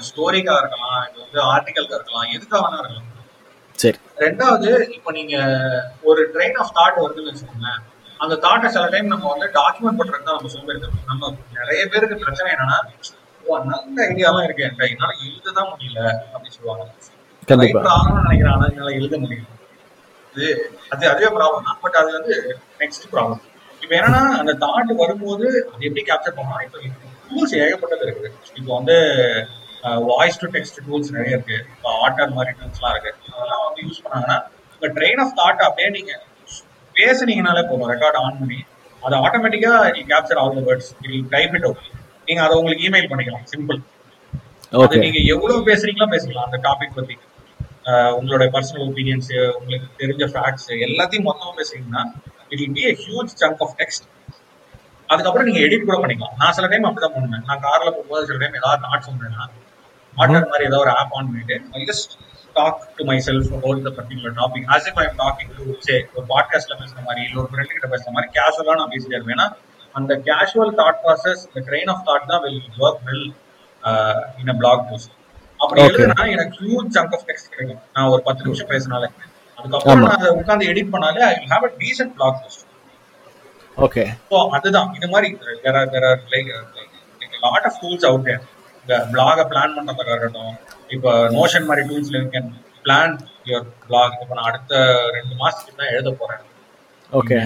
[0.08, 3.12] ஸ்டோரிக்கா இருக்கலாம் இது வந்து ஆர்டிக்கலுக்கா இருக்கலாம் எதுக்காக வேணா இருக்கலாம்.
[3.78, 3.98] சரி.
[4.18, 5.34] ரெண்டாவது இப்போ நீங்க
[6.02, 7.80] ஒரு ட்ரெயின் ஆஃப் தாட் வருதுன்னு வச்சுக்கோங்களேன்.
[8.20, 12.48] அந்த தாட்டை சில டைம் நம்ம வந்து டாக்குமெண்ட் பண்றது தான் நம்ம சோம்பேறித்தனம் நம்ம நிறைய பேருக்கு பிரச்சனை
[12.54, 12.78] என்னன்னா
[13.44, 14.86] "ஓ, நல்ல ஐடியாலாம் இருக்கு என்கிட்ட.
[14.92, 16.86] என்னால எழுததான் முடியல அப்படின்னு சொல்லுவாங்க.
[17.92, 18.54] ஆகணும்னு நினைக்கிறேன்?
[18.54, 19.44] ஆனா என்னால எழுத முடியல.
[20.34, 20.46] இது
[20.90, 21.78] அது அதுவே ப்ராப்ளம் தான்.
[21.82, 22.34] பட் அது வந்து
[22.80, 23.42] நெக்ஸ்ட் ப்ராப்ளம்
[23.82, 26.64] இப்போ என்னன்னா அந்த தாட் வரும்போது அது எப்படி கேப்சர் பண்ணலாம்?
[26.66, 26.78] இப்போ
[27.28, 28.30] டூல்ஸ் ஏகப்பட்டது இருக்குது.
[28.58, 28.96] இப்போ வந்து
[30.10, 31.58] வாய்ஸ் டு டெக்ஸ்ட் டூல்ஸ் நிறைய இருக்கு.
[31.74, 33.12] இப்போ ஆட்டர் மாதிரி டூல்ஸ்லாம் இருக்கு.
[33.34, 34.38] அதெல்லாம் வந்து யூஸ் பண்ணாங்கன்னா
[34.76, 36.12] உங்க ட்ரெயின் ஆஃப் தாட் அப்படியே நீங்க
[36.94, 37.90] பேசுனீங்கனாலே போதும்.
[37.94, 38.58] ரெக்கார்ட் ஆன் பண்ணி
[39.02, 39.72] அது ஆட்டோமேட்டிக்கா
[40.10, 40.90] capture all the words
[41.34, 41.84] type it out
[42.28, 43.46] நீங்க அதை உங்களுக்கு இமெயில் பண்ணிக்கலாம்.
[43.54, 43.78] சிம்பிள்
[44.84, 46.46] அது நீங்க எவ்வளவு பேசுறீங்களோ பேசிக்கலாம்.
[46.48, 47.16] அந்த டாபிக் பத்தி.
[47.90, 52.02] ஆஹ் உங்களோட பர்சனல் ஒப்பீனியன்ஸ் உங்களுக்கு தெரிஞ்ச ஃபேக்ட்ஸ் எல்லாத்தையும் மொத்தமா பேசுறீங்கன்னா
[52.52, 54.06] it will be a huge chunk of text
[55.08, 56.36] அதுக்கப்புறம் நீங்க எடிட் கூட பண்ணிக்கலாம்.
[56.38, 57.44] நான் சில டைம் அப்படிதான் பண்ணுவேன்.
[57.48, 59.44] நான் கார்ல போகும்போது சில டைம் ஏதாவது தாட்ஸ் வந்தேன்னா
[60.16, 61.56] ஆர்டர் மாதிரி ஏதாவது ஒரு ஆப் ஆன் பண்ணிட்டு
[61.90, 62.12] just
[62.54, 66.26] talk to myself about the particular topic as if I am talking to say ஒரு
[66.32, 69.36] பாட்காஸ்ட்ல பேசுற மாதிரி இல்ல ஒரு ஃப்ரெண்ட் கிட்ட பேசுற மாதிரி கேஷுவலா நான் பேசிட்டே இருப்பேன்.
[69.36, 69.48] ஏன்னா
[69.94, 73.26] அந்த கேஷுவல் தாட் ப்ராசஸ் இந்த ட்ரெயின் ஆஃப் தாட் தான் will work well
[74.40, 75.12] in a blog post
[75.60, 75.82] அப்படி.
[75.82, 77.82] எழுதுனா எனக்கு ஹியூஜ் சங்க் ஆஃப் டெக்ஸ்ட் கிடைக்கும்.
[77.92, 79.08] நான் ஒரு பத்து நிமிஷம் பேசினாலே.
[79.58, 80.00] அதுக்கப்புறம்.
[80.00, 82.65] நான் அதை உட்காந்து எடிட் பண்ணாலே I have a decent blog post
[83.84, 84.90] okay so அதுதான்.
[84.98, 85.28] இது மாதிரி
[85.64, 86.50] there are there are like
[87.44, 88.30] lot of tools out
[88.82, 90.54] இந்த பிளாகை பிளான் பண்ணுறதுக்காக இருக்கட்டும்
[90.96, 92.50] இப்போ நோஷன் மாதிரி டூல்ஸ்ல கேன்
[92.84, 93.14] பிளான்
[93.50, 94.74] யுவர் பிளாக் இப்போ நான் அடுத்த
[95.16, 96.42] ரெண்டு மாசத்துக்கு தான் எழுத போறேன்.
[97.12, 97.38] ஓகே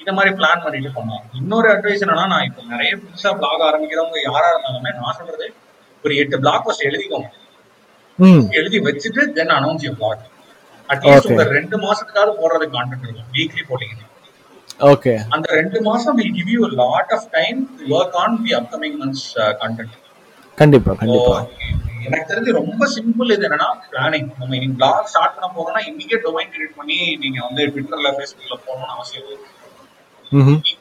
[0.00, 4.48] இந்த மாதிரி பிளான் பண்ணிட்டு பண்ணலாம் இன்னொரு அட்வைஸ் என்னன்னா நான் இப்போ நிறைய புதுசா பிளாக் ஆரம்பிக்கிறவங்க யாரா
[4.52, 5.46] இருந்தாலுமே நான் சொல்றது
[6.04, 7.28] ஒரு எட்டு பிளாக் போஸ்ட் எழுதிக்கோங்க.
[8.58, 10.24] எழுதி வச்சுட்டு then announce you blog
[10.88, 11.30] at least.
[11.32, 13.30] உங்க ரெண்டு மாசத்துக்காவது போடுறதுக்கு கான்டென்ட் இருக்கும்.
[13.36, 14.06] வீக்லி போட்டீங்கன்னா.
[14.80, 17.58] ஓகே அந்த ரெண்டு மாசம் will give you lot of time
[17.94, 19.26] work on the upcoming months
[19.62, 19.94] content
[20.58, 21.34] கண்டிப்பா கண்டிப்பா.
[22.06, 26.52] எனக்கு தெரிஞ்சு ரொம்ப சிம்பிள் இது என்னன்னா பிளானிங் நம்ம இன்னைக்கு பிளாக் ஸ்டார்ட் பண்ண போறோம்னா இன்னைக்கே டொமைன்
[26.54, 29.38] கிரியேட் பண்ணி நீங்க வந்து ட்விட்டர்ல ஃபேஸ்புக்ல போகணும்னு அவசியம் இல்லை.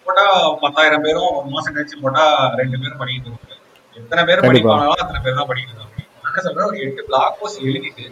[0.05, 0.25] போட்டா
[0.63, 2.23] பத்தாயிரம் பேரும் ஒரு மாசம் கழிச்சு போட்டா
[2.61, 3.55] ரெண்டு பேரும் படிக்கிட்டு இருக்காங்க
[3.97, 4.45] எத்தனை பேர்.
[4.47, 5.95] படிப்பாங்களோ அத்தனை பேர் தான் படிக்கிட்டு இருக்காங்க
[6.25, 8.05] நான் சொல்றேன் ஒரு எட்டு பிளாக் போஸ்ட் எழுதிட்டு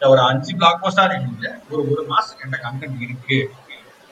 [0.00, 3.38] ஒரு அஞ்சு பிளாக் போஸ்டா எழுதிட்டு ஒரு ஒரு மாசத்துக்கு என்ன கண்டென்ட் இருக்கு.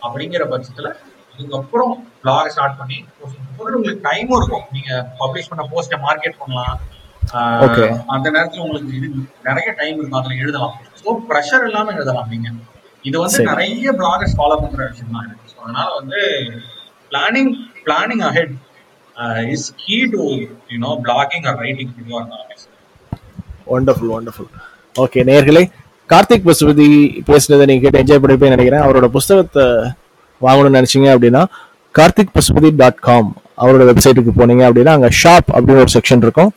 [0.06, 0.90] அப்படிங்கிற பட்சத்துல
[1.32, 1.92] அதுக்கப்புறம்
[2.22, 2.98] பிளாக் ஸ்டார்ட் பண்ணி
[3.56, 4.64] உங்களுக்கு டைமும் இருக்கும்.
[4.76, 4.90] நீங்க
[5.20, 6.78] பப்ளிஷ் பண்ண போஸ்ட மார்க்கெட் பண்ணலாம்.
[8.14, 9.08] அந்த நேரத்துல உங்களுக்கு இது
[9.48, 10.20] நிறைய டைம் இருக்கும்.
[10.20, 10.74] அதுல எழுதலாம்.
[11.00, 12.48] ஸோ ப்ரெஷர் இல்லாம எழுதலாம் நீங்க.
[13.08, 13.40] இது வந்து.
[13.50, 16.20] நிறைய பிளாகர்ஸ் ஃபாலோ பண்ற விஷயம் தான் எனக்கு So, அதனால வந்து
[17.10, 17.52] planning
[17.86, 18.52] planning ahead
[19.54, 20.24] is key to
[20.72, 22.44] you know blogging or writing இதுவாக இருந்தாலும்
[23.76, 24.50] ஒண்டர்ஃபுல் ஒண்டர்ஃபுல்
[24.94, 25.62] ஓகே நேர்களே
[26.10, 26.86] கார்த்திக் பசுபதி
[27.28, 28.84] பேசுனதை நீங்க கேட்டு என்ஜாய் பண்ணிப்பே நினைக்கிறேன்.
[28.84, 29.64] அவரோட புஸ்தகத்தை
[30.46, 31.42] வாங்கணும்னு நினச்சிங்க அப்படின்னா
[31.98, 33.28] கார்த்திக் பசுபதி டாட் காம்
[33.62, 36.50] அவரோட வெப்சைட்டுக்கு போனீங்க அப்படின்னா அங்கே ஷாப் அப்படின்னு ஒரு செக்ஷன் இருக்கும்.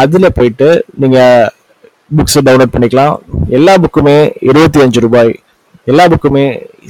[0.00, 0.68] அதில் போயிட்டு
[1.02, 1.50] நீங்கள்
[2.18, 3.14] புக்ஸை டவுன்லோட் பண்ணிக்கலாம்.
[3.58, 4.16] எல்லா புக்குமே
[4.48, 5.32] இருபத்தி அஞ்சு ரூபாய்.
[5.92, 6.46] எல்லா புக்குமே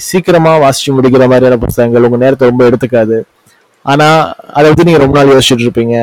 [0.09, 2.07] சீக்கிரமாக வாசிச்சு முடிக்கிற மாதிரியான புத்தகங்கள்.
[2.09, 3.19] உங்கள் நேரத்தை ரொம்ப எடுத்துக்காது.
[3.93, 4.21] ஆனால்
[4.57, 5.97] அதை பற்றி நீங்கள் ரொம்ப நாள் யோசிச்சுட்டு இருப்பீங்க.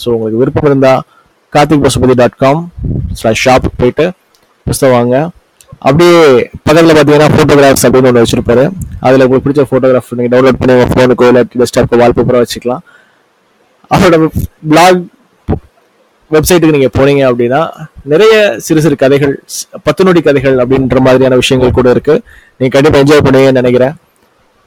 [0.00, 1.02] ஸோ உங்களுக்கு விருப்பம் இருந்தால்
[1.52, 2.62] Karthik Pasupathi dot com
[3.18, 4.06] slash shop போயிட்டு
[4.68, 5.16] புஸ்தகம் வாங்க.
[5.88, 6.20] அப்படியே
[6.66, 8.64] பக்கத்தில் பார்த்தீங்கன்னா ஃபோட்டோகிராஃப்ஸ் அப்படின்னு ஒன்று வச்சிருப்பாரு.
[9.06, 12.82] அதில் உங்களுக்கு பிடிச்ச ஃபோட்டோகிராஃப் நீங்கள் டவுன்லோட் பண்ணி உங்கள் ஃபோனுக்கோ இல்லை டெஸ்க்டாப்க்கு வால்பேப்பராக வச்சுக்கலாம்.
[13.94, 14.16] அவரோட
[14.70, 15.02] பிளாக்
[16.34, 17.60] வெப்சைட்டுக்கு நீங்கள் போனீங்க அப்படின்னா
[18.12, 18.34] நிறைய
[18.66, 19.34] சிறு சிறு கதைகள்
[19.86, 22.22] பத்து நொடி கதைகள் அப்படின்ற மாதிரியான விஷயங்கள் கூட இருக்குது
[22.58, 23.94] நீங்கள் கண்டிப்பாக என்ஜாய் பண்ணுவீங்கன்னு நினைக்கிறேன்.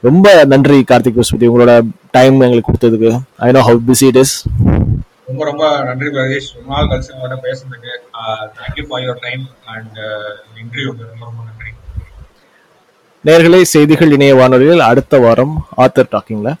[0.08, 1.72] ரொம்ப நன்றி கார்த்திக் பசுபதி உங்களோட
[2.16, 3.10] டைம் எங்களுக்கு கொடுத்ததுக்கு.
[3.46, 4.34] I know how busy it is
[5.30, 6.48] ரொம்ப ரொம்ப நன்றி பிரதேஷ்.
[6.54, 7.92] ரொம்ப நாள் கழிச்சு உங்கள்கிட்ட பேசுறதுக்கு
[8.58, 9.98] thank you for your time and
[10.60, 11.70] interview ரொம்ப ரொம்ப நன்றி.
[13.24, 16.54] நேர்களே செய்திகள் இணைய வானொலியில் அடுத்த வாரம் ஆத்தர் டாக்கிங்ல.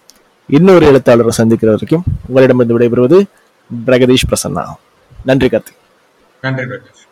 [0.58, 3.18] இன்னொரு எழுத்தாளரை சந்திக்கிற வரைக்கும் உங்களிடமிருந்து விடைபெறுவது
[3.86, 4.64] பிரகதீஷ் பிரசன்னா.
[5.24, 5.78] நன்றி கார்த்திக்.
[6.40, 7.04] நன்றி பிரதேஷ்.